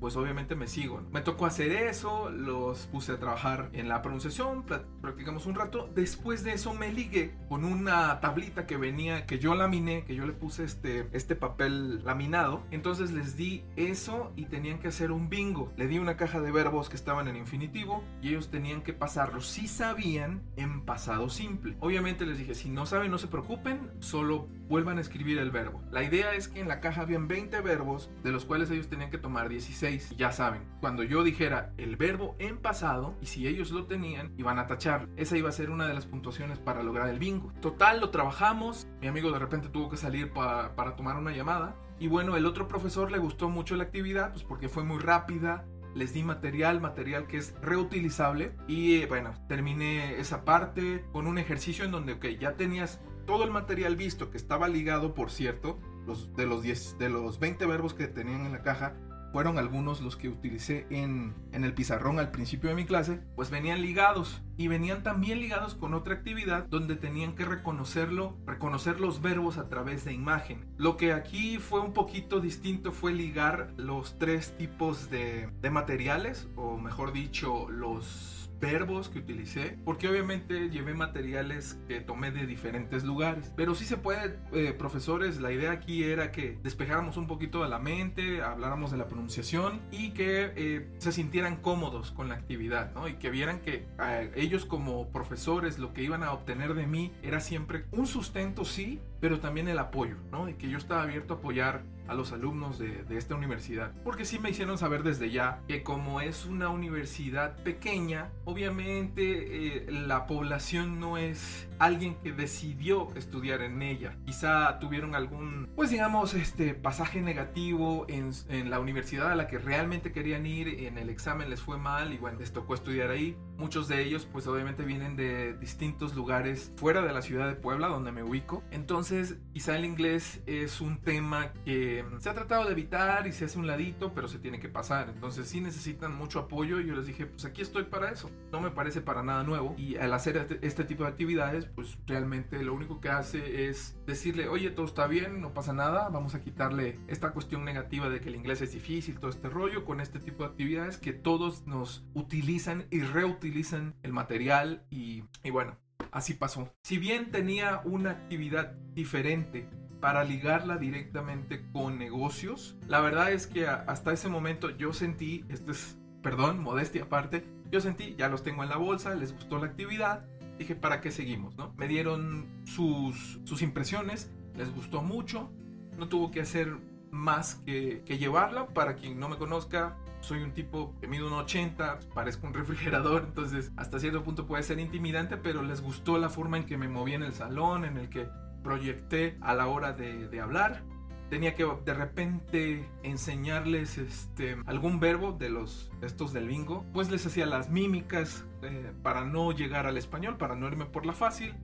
[0.00, 1.02] pues obviamente me sigo.
[1.12, 4.64] Me tocó hacer eso, los puse a trabajar en la pronunciación,
[5.00, 5.90] practicamos un rato.
[5.94, 10.26] Después de eso me ligué con una tablita que venía, que yo laminé, que yo
[10.26, 12.62] le puse este, este papel laminado.
[12.70, 15.72] Entonces les di eso y tenían que hacer un bingo.
[15.76, 19.46] Le di una caja de verbos que estaban en infinitivo y ellos tenían que pasarlos
[19.46, 21.76] si sabían en pasado simple.
[21.80, 25.82] Obviamente les dije, si no saben no se preocupen, solo vuelvan a escribir el verbo.
[25.90, 29.10] La idea es que en la caja habían 20 verbos, de los cuales ellos tenían
[29.10, 33.70] que tomar 16 ya saben, cuando yo dijera el verbo en pasado y si ellos
[33.70, 35.08] lo tenían, iban a tachar.
[35.16, 37.52] Esa iba a ser una de las puntuaciones para lograr el bingo.
[37.60, 38.86] Total, lo trabajamos.
[39.00, 41.76] Mi amigo de repente tuvo que salir para tomar una llamada.
[41.98, 45.64] Y bueno, el otro profesor le gustó mucho la actividad, pues porque fue muy rápida,
[45.94, 51.38] les di material, material que es reutilizable y eh, bueno, terminé esa parte con un
[51.38, 55.78] ejercicio en donde, ok, ya tenías todo el material visto que estaba ligado, por cierto,
[56.06, 58.94] los, de, los 10, de los 20 verbos que tenían en la caja,
[59.32, 63.50] fueron algunos los que utilicé en, en, el pizarrón al principio de mi clase, pues
[63.50, 69.20] venían ligados y venían también ligados con otra actividad donde tenían que reconocerlo, reconocer los
[69.20, 70.64] verbos a través de imagen.
[70.76, 76.48] Lo que aquí fue un poquito distinto fue ligar los tres tipos de, de materiales,
[76.56, 83.04] o mejor dicho, los verbos que utilicé, porque obviamente llevé materiales que tomé de diferentes
[83.04, 83.52] lugares.
[83.56, 87.68] Pero sí se puede, eh, profesores, la idea aquí era que despejáramos un poquito de
[87.68, 92.92] la mente, habláramos de la pronunciación y que eh, se sintieran cómodos con la actividad,
[92.94, 93.08] ¿no?
[93.08, 97.12] Y que vieran que eh, ellos como profesores lo que iban a obtener de mí
[97.22, 100.48] era siempre un sustento, sí, pero también el apoyo, ¿no?
[100.48, 103.92] Y que yo estaba abierto a apoyar a los alumnos de, esta universidad.
[104.04, 109.86] Porque sí me hicieron saber desde ya que como es una universidad pequeña, obviamente eh,
[109.90, 114.16] la población no es alguien que decidió estudiar en ella.
[114.24, 119.58] Quizá tuvieron algún, pues digamos, este pasaje negativo en, en la universidad a la que
[119.58, 123.36] realmente querían ir, en el examen les fue mal y bueno, les tocó estudiar ahí.
[123.56, 127.88] Muchos de ellos pues obviamente vienen de distintos lugares fuera de la ciudad de Puebla
[127.88, 128.62] donde me ubico.
[128.70, 133.46] Entonces quizá el inglés es un tema que se ha tratado de evitar y se
[133.46, 135.08] hace un ladito, pero se tiene que pasar.
[135.08, 138.30] Entonces sí necesitan mucho apoyo yo les dije pues aquí estoy para eso.
[138.52, 141.98] No me parece para nada nuevo y al hacer este, este tipo de actividades pues
[142.06, 146.34] realmente lo único que hace es decirle oye todo está bien, no pasa nada, vamos
[146.34, 150.00] a quitarle esta cuestión negativa de que el inglés es difícil, todo este rollo con
[150.00, 155.50] este tipo de actividades que todos nos utilizan y reutilizan utilizan el material y, y
[155.50, 155.76] bueno,
[156.10, 156.74] así pasó.
[156.82, 159.68] Si bien tenía una actividad diferente
[160.00, 165.72] para ligarla directamente con negocios, la verdad es que hasta ese momento yo sentí, esto
[165.72, 169.66] es, perdón, modestia aparte, yo sentí, ya los tengo en la bolsa, les gustó la
[169.66, 170.24] actividad,
[170.58, 171.56] dije, ¿para qué seguimos?
[171.56, 171.74] ¿no?
[171.76, 175.50] Me dieron sus, sus impresiones, les gustó mucho,
[175.96, 176.76] no tuvo que hacer
[177.10, 181.32] más que, que llevarla, para quien no me conozca, soy un tipo que mide un
[181.32, 186.28] 80, parezco un refrigerador, entonces hasta cierto punto puede ser intimidante, pero les gustó la
[186.28, 188.28] forma en que me moví en el salón, en el que
[188.68, 190.82] proyecté a la hora de, hablar.
[191.30, 197.24] Tenía que de repente enseñarles este, algún verbo de los estos del bingo, pues les
[197.24, 201.54] hacía las mímicas eh, para no llegar al español, para no irme por la fácil.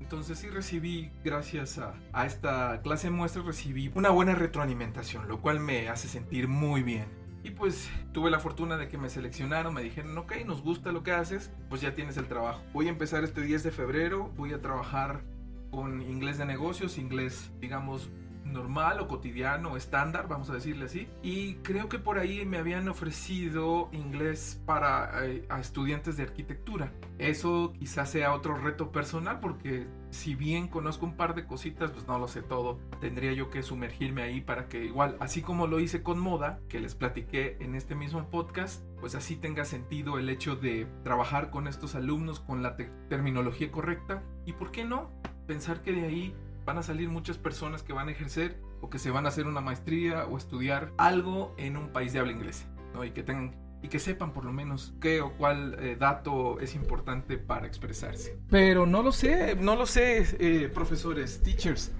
[0.00, 5.60] Entonces sí recibí, gracias a, a, esta clase de recibí una buena retroalimentación, lo cual
[5.60, 7.06] me hace sentir muy bien.
[7.44, 11.04] Y pues tuve la fortuna de que me seleccionaron, me dijeron, ok, nos gusta lo
[11.04, 12.62] que haces, pues ya tienes el trabajo.
[12.72, 15.22] Voy a empezar este 10 de febrero, voy a trabajar
[15.70, 18.10] con inglés de negocios, inglés, digamos,
[18.52, 21.08] normal o cotidiano, estándar, vamos a decirle así.
[21.22, 26.92] Y creo que por ahí me habían ofrecido inglés para eh, estudiantes de arquitectura.
[27.18, 32.06] Eso quizás sea otro reto personal porque si bien conozco un par de cositas, pues
[32.06, 32.78] no lo sé todo.
[33.00, 36.80] Tendría yo que sumergirme ahí para que igual, así como lo hice con moda, que
[36.80, 41.68] les platiqué en este mismo podcast, pues así tenga sentido el hecho de trabajar con
[41.68, 42.76] estos alumnos con la
[43.08, 44.22] terminología correcta.
[44.46, 45.10] Y por qué no
[45.48, 46.34] pensar que de ahí
[46.64, 49.46] van a salir muchas personas que van a ejercer o que se van a hacer
[49.46, 53.04] una maestría o estudiar algo en un país de habla inglesa, ¿no?
[53.04, 56.74] Y que tengan y que sepan por lo menos qué o cuál eh, dato es
[56.74, 58.36] importante para expresarse.
[58.50, 61.92] Pero no lo sé, no lo sé, eh, profesores, teachers.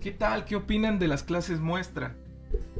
[0.00, 0.44] ¿Qué tal?
[0.44, 2.16] ¿Qué opinan de las clases muestra?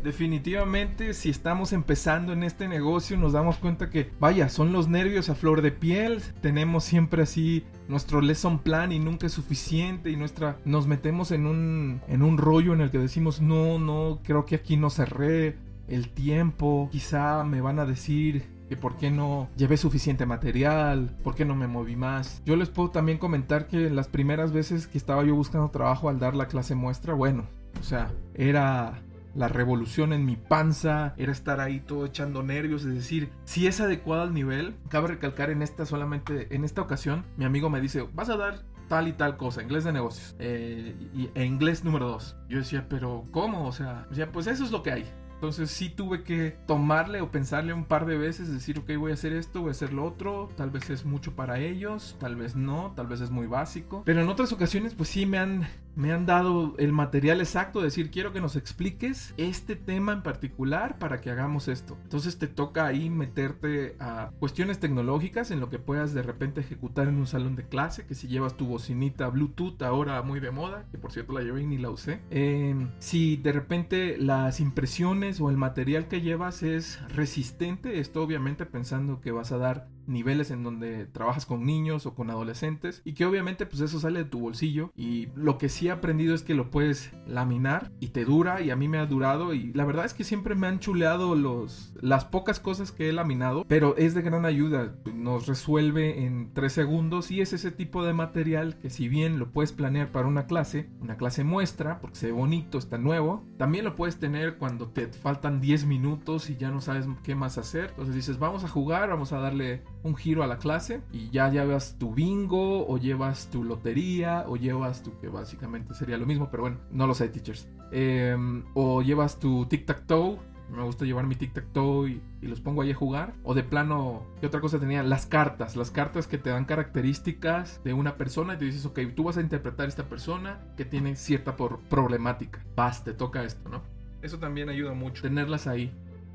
[0.03, 5.28] Definitivamente, si estamos empezando en este negocio, nos damos cuenta que, vaya, son los nervios
[5.28, 6.22] a flor de piel.
[6.40, 10.11] Tenemos siempre así nuestro lesson plan y nunca es suficiente.
[10.11, 10.57] Y nuestra.
[10.64, 14.57] Nos metemos en un, en un rollo en el que decimos, no, no, creo que
[14.57, 15.57] aquí no cerré
[15.88, 16.88] el tiempo.
[16.92, 21.55] Quizá me van a decir que por qué no llevé suficiente material, por qué no
[21.55, 22.42] me moví más.
[22.44, 26.18] Yo les puedo también comentar que las primeras veces que estaba yo buscando trabajo al
[26.18, 27.46] dar la clase muestra, bueno,
[27.80, 29.01] o sea, era
[29.35, 33.81] la revolución en mi panza, era estar ahí todo echando nervios, es decir, si es
[33.81, 38.09] adecuado al nivel, cabe recalcar en esta solamente, en esta ocasión, mi amigo me dice,
[38.14, 42.09] vas a dar tal y tal cosa, inglés de negocios, eh, y, e inglés número
[42.09, 42.37] dos.
[42.49, 43.66] Yo decía, pero ¿cómo?
[43.66, 45.05] O sea, pues eso es lo que hay.
[45.35, 49.14] Entonces sí tuve que tomarle o pensarle un par de veces, decir, ok, voy a
[49.14, 52.57] hacer esto, voy a hacer lo otro, tal vez es mucho para ellos, tal vez
[52.57, 54.03] no, tal vez es muy básico.
[54.05, 55.68] Pero en otras ocasiones pues sí me han
[55.99, 60.96] me han dado el material exacto, decir, quiero que nos expliques este tema en particular
[61.01, 61.99] para que hagamos esto.
[62.05, 67.09] Entonces te toca ahí meterte a cuestiones tecnológicas en lo que puedas de repente ejecutar
[67.09, 70.86] en un salón de clase, que si llevas tu bocinita Bluetooth ahora muy de moda,
[70.92, 72.20] que por cierto la llevé y ni la usé.
[72.30, 78.66] Em, si de repente las impresiones o el material que llevas es resistente, esto obviamente
[78.66, 83.12] pensando que vas a dar niveles en donde trabajas con niños o con adolescentes y
[83.12, 86.43] que obviamente pues eso sale de tu bolsillo y lo que sí he aprendido es
[86.43, 89.84] que lo puedes laminar y te dura y a mí me ha durado y la
[89.84, 93.97] verdad es que siempre me han chuleado los las pocas cosas que he laminado pero
[93.97, 98.78] es de gran ayuda nos resuelve en tres segundos y es ese tipo de material
[98.78, 102.32] que si bien lo puedes planear para una clase una clase muestra porque se ve
[102.32, 106.80] bonito está nuevo también lo puedes tener cuando te faltan 10 minutos y ya no
[106.80, 107.91] sabes qué más hacer.
[107.91, 111.51] Entonces dices vamos a jugar vamos a darle un giro a la clase y ya
[111.51, 116.49] llevas tu bingo o llevas tu lotería o llevas tu, que básicamente sería lo mismo,
[116.51, 117.68] pero bueno, no lo sé, teachers.
[117.90, 120.38] Em, o llevas tu tic-tac-toe.
[120.70, 123.32] Me gusta llevar mi tic-tac-toe y, y, los pongo ahí a jugar.
[123.42, 125.03] O de plano, ¿qué otra cosa tenía?
[125.03, 125.76] Las cartas.
[125.76, 129.38] Las cartas que te dan características de una persona y te dices, ok, tú vas
[129.38, 132.62] a interpretar a esta persona que tiene cierta problemática.
[132.76, 133.80] Vas, te toca esto, ¿no?
[134.20, 135.22] Eso también ayuda mucho.
[135.22, 135.90] Tenerlas ahí.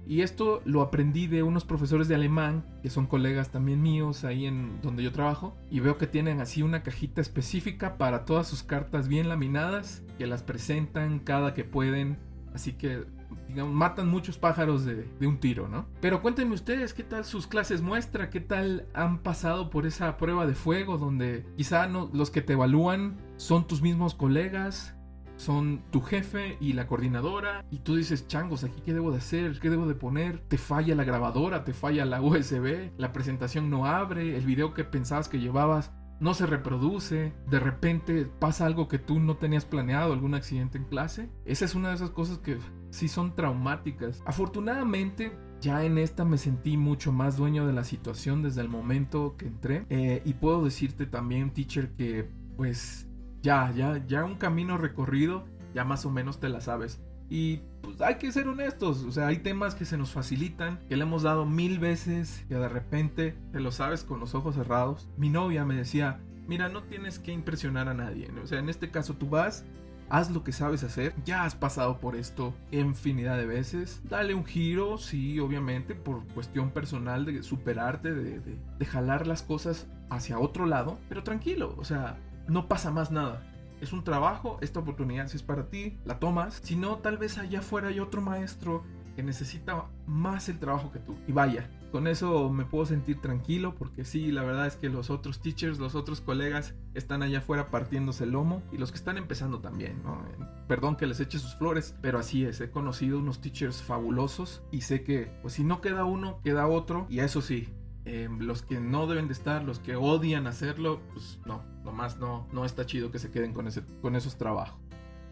[0.06, 4.46] Y esto lo aprendí de unos profesores de alemán, que son colegas también míos ahí
[4.46, 5.56] en donde yo trabajo.
[5.70, 10.28] Y veo que tienen así una cajita específica para todas sus cartas bien laminadas, que
[10.28, 12.18] las presentan cada que pueden.
[12.54, 13.06] Así que,
[13.48, 15.88] digamos, matan muchos pájaros de, de un tiro, ¿no?
[16.02, 18.30] Pero cuéntenme ustedes, ¿qué tal sus clases muestra?
[18.30, 22.54] ¿Qué tal han pasado por esa prueba de fuego donde quizá no, los que te
[22.54, 24.96] evalúan son tus mismos colegas?
[25.44, 29.60] Son tu jefe y la coordinadora y tú dices, changos, aquí qué debo de hacer,
[29.60, 33.86] qué debo de poner, te falla la grabadora, te falla la USB, la presentación no
[33.86, 39.00] abre, el video que pensabas que llevabas no se reproduce, de repente pasa algo que
[39.00, 41.30] tú no tenías planeado, algún accidente en clase.
[41.44, 42.58] Esa es una de esas cosas que
[42.92, 44.24] sí son traumáticas.
[44.26, 49.36] Afortunadamente, ya en esta me sentí mucho más dueño de la situación desde el momento
[49.38, 49.86] que entré.
[49.90, 53.10] Eh, y puedo decirte también, teacher, que pues
[53.44, 55.44] ya, ya, ya un camino recorrido,
[55.76, 57.00] ya más o menos te la sabes.
[57.30, 60.96] Y pues hay que ser honestos, o sea, hay temas que se nos facilitan, que
[60.96, 65.10] le hemos dado mil veces, que de repente te lo sabes con los ojos cerrados.
[65.18, 68.92] Mi novia me decía, mira, no tienes que impresionar a nadie, o sea, en este
[68.92, 69.66] caso tú vas,
[70.10, 74.46] haz lo que sabes hacer, ya has pasado por esto infinidad de veces, dale un
[74.46, 80.38] giro, sí, obviamente, por cuestión personal de superarte, de, de, de jalar las cosas hacia
[80.38, 82.18] otro lado, pero tranquilo, o sea,
[82.48, 83.50] no pasa más nada.
[83.82, 86.60] Es un trabajo, esta oportunidad si es para ti, la tomas.
[86.64, 88.84] Si no, tal vez allá afuera hay otro maestro
[89.16, 91.16] que necesita más el trabajo que tú.
[91.28, 95.10] Y vaya, con eso me puedo sentir tranquilo porque sí, la verdad es que los
[95.10, 99.18] otros teachers, los otros colegas están allá afuera partiéndose el lomo y los que están
[99.18, 100.26] empezando también, ¿no?
[100.68, 104.82] Perdón que les eche sus flores, pero así es, he conocido unos teachers fabulosos y
[104.82, 107.70] sé que pues si no queda uno, queda otro y eso sí,
[108.06, 112.48] eh, los que no deben de estar, los que odian hacerlo, pues no, nomás no,
[112.52, 114.80] no está chido que se queden con, ese, con esos trabajos.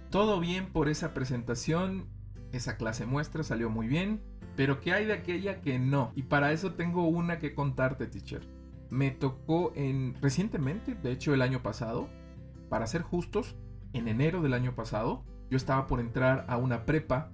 [0.09, 2.07] Todo bien por esa presentación,
[2.53, 4.21] esa clase muestra salió muy bien,
[4.55, 6.11] pero ¿qué hay de aquella que no?
[6.15, 8.47] Y para eso tengo una que contarte, teacher.
[8.89, 12.07] Me tocó en recientemente, de hecho el año pasado,
[12.69, 13.55] para ser justos,
[13.93, 17.31] en enero del año pasado, yo estaba por entrar a una prepa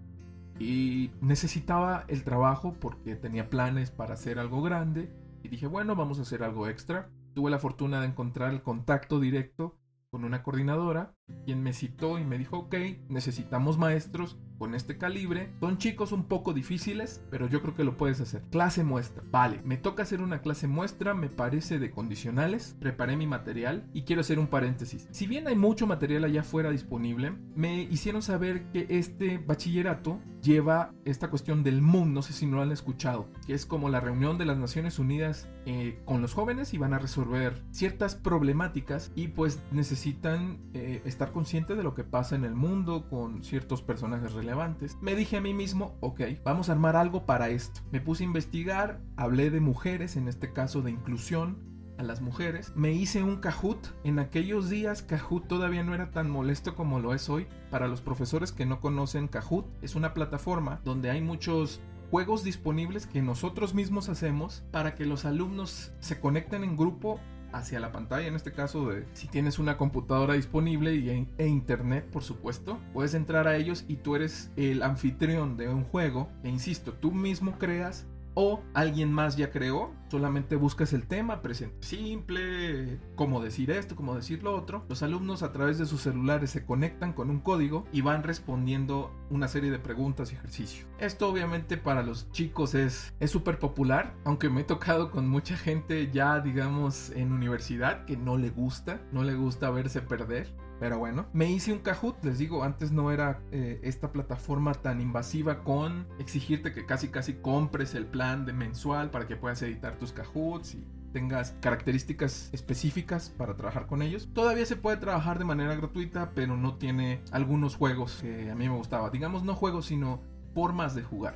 [0.59, 5.11] y necesitaba el trabajo porque tenía planes para hacer algo grande
[5.47, 7.09] dije, bueno, vamos a hacer algo extra.
[7.33, 9.77] Tuve la fortuna de encontrar el contacto directo
[10.09, 11.13] con una coordinadora,
[11.45, 12.75] quien me citó y me dijo, ok,
[13.09, 15.53] necesitamos maestros con este calibre.
[15.59, 18.41] Son chicos un poco difíciles, pero yo creo que lo puedes hacer.
[18.49, 19.23] Clase muestra.
[19.29, 22.75] Vale, me toca hacer una clase muestra, me parece de condicionales.
[22.79, 25.07] Preparé mi material y quiero hacer un paréntesis.
[25.11, 30.93] Si bien hay mucho material allá afuera disponible, me hicieron saber que este bachillerato lleva
[31.05, 33.99] esta cuestión del MOON, no sé si no lo han escuchado, que es como la
[33.99, 39.11] reunión de las Naciones Unidas eh, con los jóvenes y van a resolver ciertas problemáticas
[39.15, 43.81] y pues necesitan eh, estar conscientes de lo que pasa en el mundo con ciertos
[43.81, 47.81] personajes relevantes me dije a mí mismo, ok, vamos a armar algo para esto.
[47.91, 51.57] Me puse a investigar, hablé de mujeres, en este caso de inclusión,
[51.97, 52.71] a las mujeres.
[52.75, 53.87] Me hice un Kahoot.
[54.03, 57.47] En aquellos días Kahoot todavía no era tan molesto como lo es hoy.
[57.69, 61.81] Para los profesores que no conocen Kahoot, es una plataforma donde hay muchos
[62.11, 67.19] juegos disponibles que nosotros mismos hacemos para que los alumnos se conecten en grupo
[67.51, 72.05] hacia la pantalla, en este caso de si tienes una computadora disponible y, e internet,
[72.11, 76.49] por supuesto, puedes entrar a ellos y tú eres el anfitrión de un juego e
[76.49, 78.05] insisto, tú mismo creas
[78.39, 84.13] o alguien más ya creó, solamente buscas el tema, presente simple, cómo decir esto, cómo
[84.13, 84.85] decir lo otro.
[84.89, 89.11] Los alumnos a través de sus celulares se conectan con un código y van respondiendo
[89.31, 90.85] una serie de preguntas y ejercicios.
[90.99, 96.11] Esto obviamente para los chicos es súper popular, aunque me he tocado con mucha gente
[96.11, 100.53] ya digamos en universidad que no le gusta, no le gusta verse perder.
[100.80, 105.01] Pero bueno, me hice un Kahoot, les digo, antes no era eh, esta plataforma tan
[105.01, 109.97] invasiva con exigirte que casi casi compres el plan de mensual para que puedas editar
[109.97, 114.30] tus Kahoots y tengas características específicas para trabajar con ellos.
[114.34, 118.69] Todavía se puede trabajar de manera gratuita, pero no tiene algunos juegos que a mí
[118.69, 119.09] me gustaba.
[119.09, 120.21] Digamos no juegos, sino
[120.53, 121.36] formas de jugar.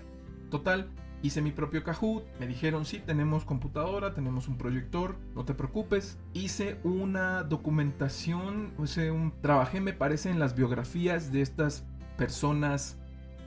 [0.52, 0.92] Total,
[1.24, 6.18] Hice mi propio Kahoot, me dijeron, sí, tenemos computadora, tenemos un proyector, no te preocupes.
[6.34, 11.86] Hice una documentación, o sea, un, trabajé, me parece, en las biografías de estas
[12.18, 12.98] personas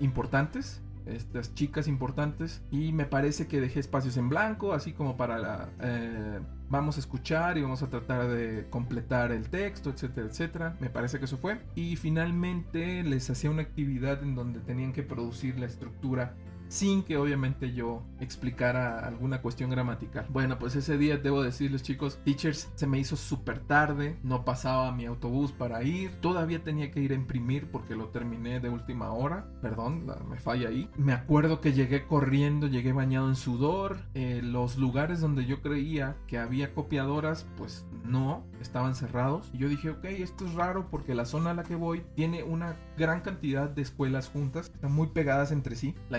[0.00, 5.38] importantes estas chicas importantes y me parece que dejé espacios en blanco, así como para
[5.38, 5.68] la...
[5.80, 10.76] Eh, vamos a escuchar y vamos a tratar de completar el texto, etcétera, etcétera.
[10.80, 11.60] Me parece que eso fue.
[11.74, 16.34] Y finalmente les hacía una actividad en donde tenían que producir la estructura
[16.68, 20.26] sin que obviamente yo explicara alguna cuestión gramatical.
[20.30, 24.92] Bueno, pues ese día debo decirles chicos, teachers, se me hizo súper tarde, no pasaba
[24.92, 29.12] mi autobús para ir, todavía tenía que ir a imprimir porque lo terminé de última
[29.12, 30.90] hora, perdón, me falla ahí.
[30.96, 36.16] Me acuerdo que llegué corriendo, llegué bañado en sudor, eh, los lugares donde yo creía
[36.26, 39.50] que había copiadoras, pues no, estaban cerrados.
[39.52, 42.42] Y yo dije, ok, esto es raro porque la zona a la que voy tiene
[42.42, 45.94] una gran cantidad de escuelas juntas, están muy pegadas entre sí.
[46.10, 46.18] La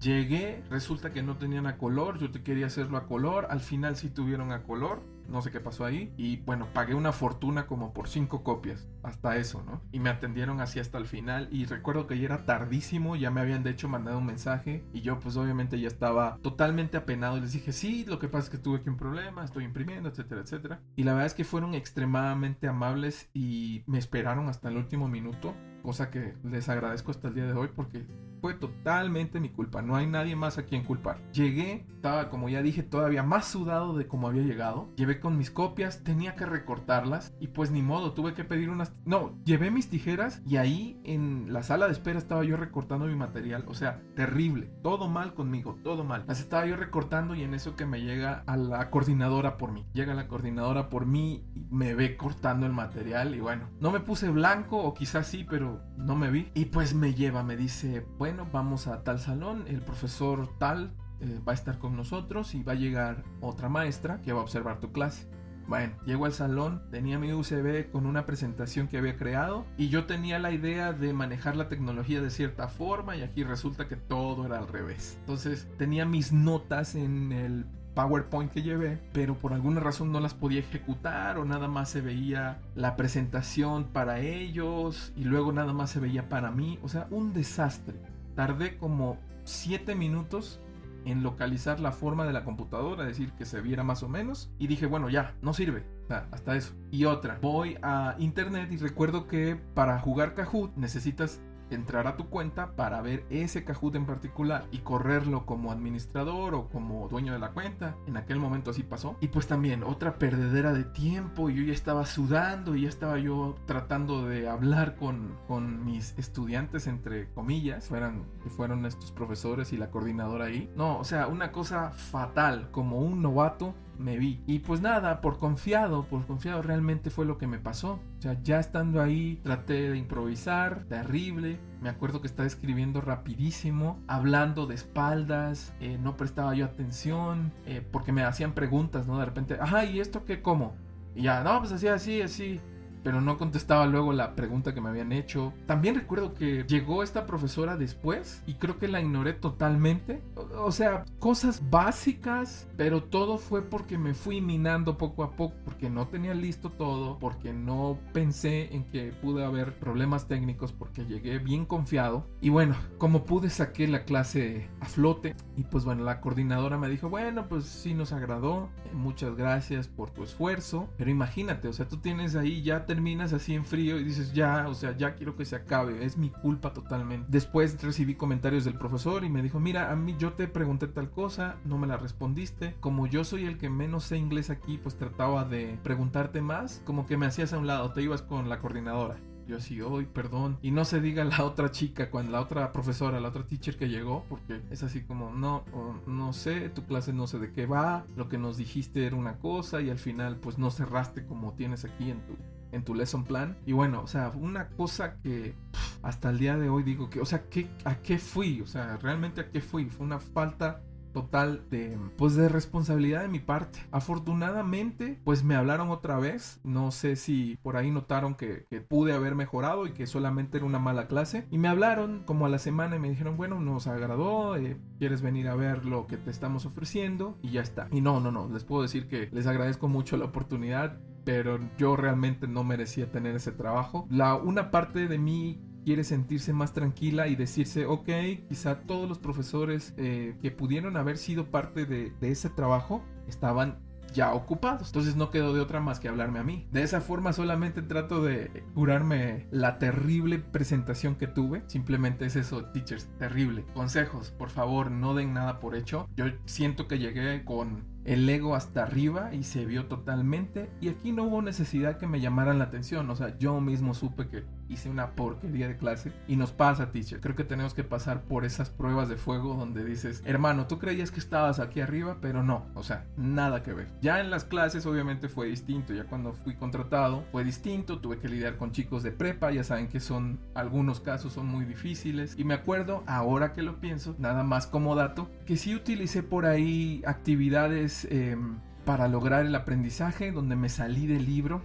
[0.00, 3.96] llegué, resulta que no tenían a color, yo te quería hacerlo a color, al final
[3.96, 6.12] sí tuvieron a color no sé qué pasó ahí.
[6.16, 9.82] Y bueno, pagué una fortuna como por cinco copias, hasta eso, ¿no?
[9.92, 11.48] Y me atendieron así hasta el final.
[11.50, 14.84] Y recuerdo que ya era tardísimo, ya me habían de hecho mandado un mensaje.
[14.92, 17.38] Y yo pues obviamente ya estaba totalmente apenado.
[17.38, 20.40] Les dije, sí, lo que pasa es que tuve aquí un problema, estoy imprimiendo, etcétera,
[20.42, 20.80] etcétera.
[20.96, 25.54] Y la verdad es que fueron extremadamente amables y me esperaron hasta el último minuto.
[25.82, 28.06] Cosa que les agradezco hasta el día de hoy porque
[28.54, 29.82] totalmente mi culpa.
[29.82, 31.20] No hay nadie más a quien culpar.
[31.32, 34.90] Llegué, estaba como ya dije, todavía más sudado de como había llegado.
[34.96, 38.92] Llevé con mis copias, tenía que recortarlas y pues ni modo, tuve que pedir unas...
[39.04, 43.16] No, llevé mis tijeras y ahí en la sala de espera estaba yo recortando mi
[43.16, 43.64] material.
[43.68, 44.70] O sea, terrible.
[44.82, 46.24] Todo mal conmigo, todo mal.
[46.26, 49.86] Las estaba yo recortando y en eso que me llega a la coordinadora por mí.
[49.92, 54.00] Llega la coordinadora por mí y me ve cortando el material y bueno, no me
[54.00, 56.50] puse blanco o quizás sí, pero no me vi.
[56.54, 61.40] Y pues me lleva, me dice, bueno, vamos a tal salón, el profesor tal eh,
[61.46, 64.80] va a estar con nosotros y va a llegar otra maestra que va a observar
[64.80, 65.28] tu clase.
[65.68, 70.06] Bueno, llego al salón, tenía mi USB con una presentación que había creado y yo
[70.06, 74.46] tenía la idea de manejar la tecnología de cierta forma y aquí resulta que todo
[74.46, 75.16] era al revés.
[75.20, 77.66] Entonces tenía mis notas en el
[77.96, 82.00] PowerPoint que llevé, pero por alguna razón no las podía ejecutar o nada más se
[82.00, 86.78] veía la presentación para ellos y luego nada más se veía para mí.
[86.82, 87.96] O sea, un desastre.
[88.36, 90.60] Tardé como 7 minutos
[91.04, 94.50] en localizar la forma de la computadora, es decir, que se viera más o menos.
[94.58, 95.84] Y dije, bueno, ya, no sirve.
[96.08, 96.74] Sea, hasta eso.
[96.90, 101.40] Y otra, voy a internet y recuerdo que para jugar Kahoot necesitas
[101.70, 106.68] entrar a tu cuenta para ver ese Kahoot en particular y correrlo como administrador o
[106.68, 107.96] como dueño de la cuenta.
[108.06, 109.16] En aquel momento así pasó.
[109.20, 111.50] Y pues también otra perdedera de tiempo.
[111.50, 116.86] Yo ya estaba sudando y ya estaba yo tratando de hablar con, con mis estudiantes,
[116.86, 118.24] entre comillas, fueran,
[118.56, 120.70] fueron estos profesores y la coordinadora ahí.
[120.76, 124.42] No, o sea, una cosa fatal, como un novato me vi.
[124.46, 128.00] Y pues nada, por confiado, por confiado realmente fue lo que me pasó.
[128.18, 131.58] O sea, ya estando ahí, traté de improvisar, terrible.
[131.80, 137.86] Me acuerdo que estaba escribiendo rapidísimo, hablando de espaldas, eh, no prestaba yo atención, eh,
[137.92, 139.18] porque me hacían preguntas, ¿no?
[139.18, 140.74] De repente, ajá, ¿y esto qué cómo?
[141.14, 142.60] Y ya, no, pues así, así, así
[143.06, 145.52] pero no contestaba luego la pregunta que me habían hecho.
[145.66, 150.24] También recuerdo que llegó esta profesora después y creo que la ignoré totalmente.
[150.58, 155.88] O, sea, cosas básicas, pero todo fue porque me fui minando poco a poco, porque
[155.88, 161.38] no tenía listo todo, porque no pensé en que pude haber problemas técnicos, porque llegué
[161.38, 162.26] bien confiado.
[162.40, 166.88] Y bueno, como pude saqué la clase a flote y pues bueno, la coordinadora me
[166.88, 171.86] dijo, bueno, pues sí nos agradó, muchas gracias por tu esfuerzo, pero imagínate, o sea,
[171.86, 175.36] tú tienes ahí ya terminas así en frío y dices, ya, o sea, ya quiero
[175.36, 177.26] que se acabe, es mi culpa totalmente.
[177.28, 181.10] Después recibí comentarios del profesor y me dijo, mira, a mí yo te pregunté tal
[181.10, 182.74] cosa, no me la respondiste.
[182.80, 187.06] Como yo soy el que menos sé inglés aquí, pues trataba de preguntarte más, como
[187.06, 189.18] que me hacías a un lado, te ibas con la coordinadora.
[189.46, 190.58] Yo así, hoy, perdón.
[190.62, 193.90] Y no se diga la otra chica, cuando la otra profesora, la otra teacher que
[193.90, 195.64] llegó, porque es así como, no,
[196.06, 199.36] no sé, tu clase no sé de qué va, lo que nos dijiste era una
[199.38, 202.36] cosa y al final pues no cerraste como tienes aquí en tu
[202.72, 203.56] en tu lesson plan.
[203.66, 205.54] Y bueno, o sea, una cosa que
[206.02, 208.60] hasta el día de hoy digo que, o sea, ¿qué, ¿a qué fui?
[208.60, 209.86] O sea, realmente a qué fui.
[209.86, 210.82] Fue una falta
[211.16, 216.90] total de pues de responsabilidad de mi parte afortunadamente pues me hablaron otra vez no
[216.90, 221.08] sé si por ahí notaron que, pude haber mejorado y que solamente era una mala
[221.08, 224.76] clase y me hablaron como a la semana y me dijeron bueno nos agradó eh,
[224.98, 228.30] quieres venir a ver lo que te estamos ofreciendo y ya está y no no
[228.30, 233.10] no les puedo decir que les agradezco mucho la oportunidad pero yo realmente no merecía
[233.10, 234.06] tener ese trabajo.
[234.08, 238.08] La una parte de mí quiere sentirse más tranquila y decirse, ok,
[238.48, 243.80] quizá todos los profesores eh, que pudieron haber sido parte de, ese trabajo estaban
[244.14, 244.88] ya ocupados.
[244.88, 246.68] Entonces no quedó de otra más que hablarme a mí.
[246.70, 251.64] De esa forma solamente trato de curarme la terrible presentación que tuve.
[251.66, 253.64] Simplemente es eso, teachers, terrible.
[253.74, 256.08] Consejos, por favor, no den nada por hecho.
[256.14, 260.70] Yo siento que llegué con el ego hasta arriba y se vio totalmente.
[260.80, 263.10] Y aquí no hubo necesidad que me llamaran la atención.
[263.10, 266.12] O sea, yo mismo supe que hice una porquería de clase.
[266.26, 267.20] Y nos pasa, teacher.
[267.20, 271.10] Creo que tenemos que pasar por esas pruebas de fuego donde dices, hermano, tú creías
[271.10, 272.66] que estabas aquí arriba, pero no.
[272.74, 273.88] O sea, nada que ver.
[274.00, 275.94] Ya en las clases obviamente fue distinto.
[275.94, 278.00] Ya cuando fui contratado fue distinto.
[278.00, 279.50] Tuve que lidiar con chicos de prepa.
[279.50, 282.34] Ya saben que son, algunos casos son muy difíciles.
[282.38, 286.46] Y me acuerdo, ahora que lo pienso, nada más como dato, que sí utilicé por
[286.46, 291.62] ahí actividades em, para lograr el aprendizaje, donde me salí del libro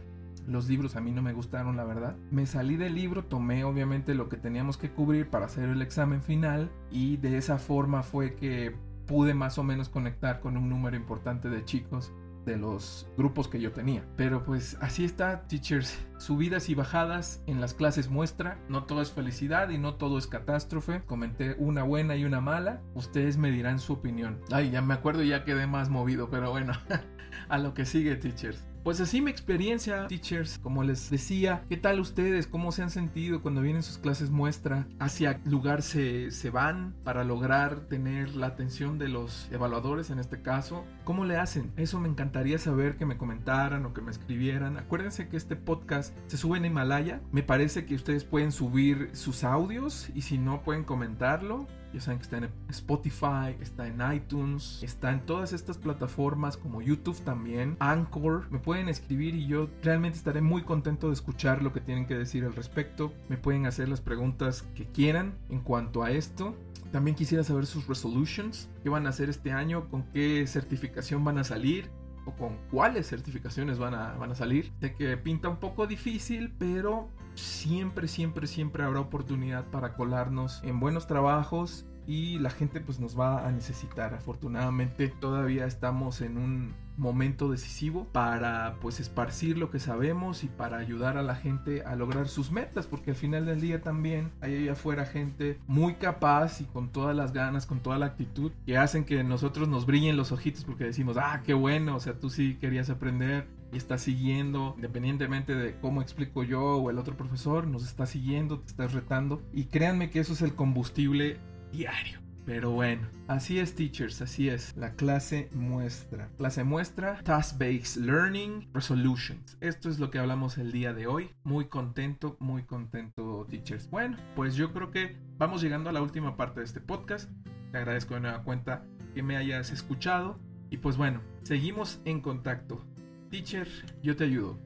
[0.47, 2.15] los libros a mí no me gustaron, la verdad.
[2.31, 6.21] Me salí del libro, tomé obviamente lo que teníamos que cubrir para hacer el examen
[6.21, 8.75] final y de esa forma fue que
[9.07, 12.13] pude más o menos conectar con un número importante de chicos
[12.45, 14.03] de los grupos que yo tenía.
[14.17, 15.97] Pero pues así está, teachers.
[16.17, 18.57] Subidas y bajadas en las clases muestra.
[18.69, 21.01] No todo es felicidad y no todo es catástrofe.
[21.05, 22.81] Comenté una buena y una mala.
[22.95, 24.39] Ustedes me dirán su opinión.
[24.51, 26.73] Ay, ya me acuerdo, ya quedé más movido, pero bueno,
[27.49, 28.70] a lo que sigue, teachers.
[28.83, 32.47] Pues así mi experiencia, teachers, como les decía, ¿qué tal ustedes?
[32.47, 34.87] ¿Cómo se han sentido cuando vienen sus clases muestra?
[34.97, 40.41] ¿Hacia lugar se, se van para lograr tener la atención de los evaluadores en este
[40.41, 40.83] caso?
[41.03, 41.71] ¿Cómo le hacen?
[41.77, 44.77] Eso me encantaría saber que me comentaran o que me escribieran.
[44.77, 47.21] Acuérdense que este podcast se sube en Himalaya.
[47.31, 51.67] Me parece que ustedes pueden subir sus audios y si no pueden comentarlo.
[51.93, 56.81] Ya saben que está en Spotify, está en iTunes, está en todas estas plataformas como
[56.81, 58.49] YouTube también, Anchor.
[58.49, 62.15] Me pueden escribir y yo realmente estaré muy contento de escuchar lo que tienen que
[62.15, 63.13] decir al respecto.
[63.29, 66.55] Me pueden hacer las preguntas que quieran en cuanto a esto.
[66.91, 71.37] También quisiera saber sus resolutions, qué van a hacer este año, con qué certificación van
[71.37, 71.89] a salir
[72.25, 74.71] o con cuáles certificaciones van a, van a salir.
[74.79, 80.79] Sé que pinta un poco difícil, pero siempre, siempre, siempre habrá oportunidad para colarnos en
[80.79, 84.13] buenos trabajos y la gente pues nos va a necesitar.
[84.13, 90.77] Afortunadamente todavía estamos en un momento decisivo para pues esparcir lo que sabemos y para
[90.77, 94.55] ayudar a la gente a lograr sus metas porque al final del día también hay
[94.55, 98.77] allá afuera gente muy capaz y con todas las ganas, con toda la actitud que
[98.77, 102.29] hacen que nosotros nos brillen los ojitos porque decimos, ah, qué bueno, o sea, tú
[102.29, 107.67] sí querías aprender y estás siguiendo, independientemente de cómo explico yo o el otro profesor,
[107.67, 111.39] nos está siguiendo, te estás retando y créanme que eso es el combustible
[111.71, 112.19] diario.
[112.45, 114.75] Pero bueno, así es teachers, así es.
[114.75, 116.27] La clase muestra.
[116.37, 119.57] Clase muestra, task-based learning, resolutions.
[119.61, 121.29] Esto es lo que hablamos el día de hoy.
[121.43, 123.89] Muy contento, muy contento teachers.
[123.89, 127.29] Bueno, pues yo creo que vamos llegando a la última parte de este podcast.
[127.71, 130.39] Te agradezco de nueva cuenta que me hayas escuchado.
[130.71, 132.83] Y pues bueno, seguimos en contacto.
[133.29, 133.67] Teacher,
[134.01, 134.59] yo te ayudo.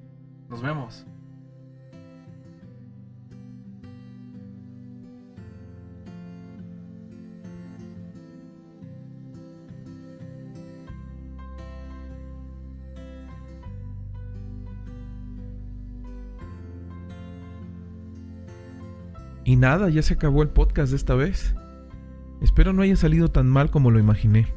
[0.49, 1.05] Nos vemos.
[19.45, 21.55] Y nada, ya se acabó el podcast de esta vez.
[22.41, 24.47] Espero no haya salido tan mal como lo imaginé.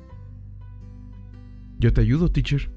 [1.79, 2.71] Yo te ayudo, teacher.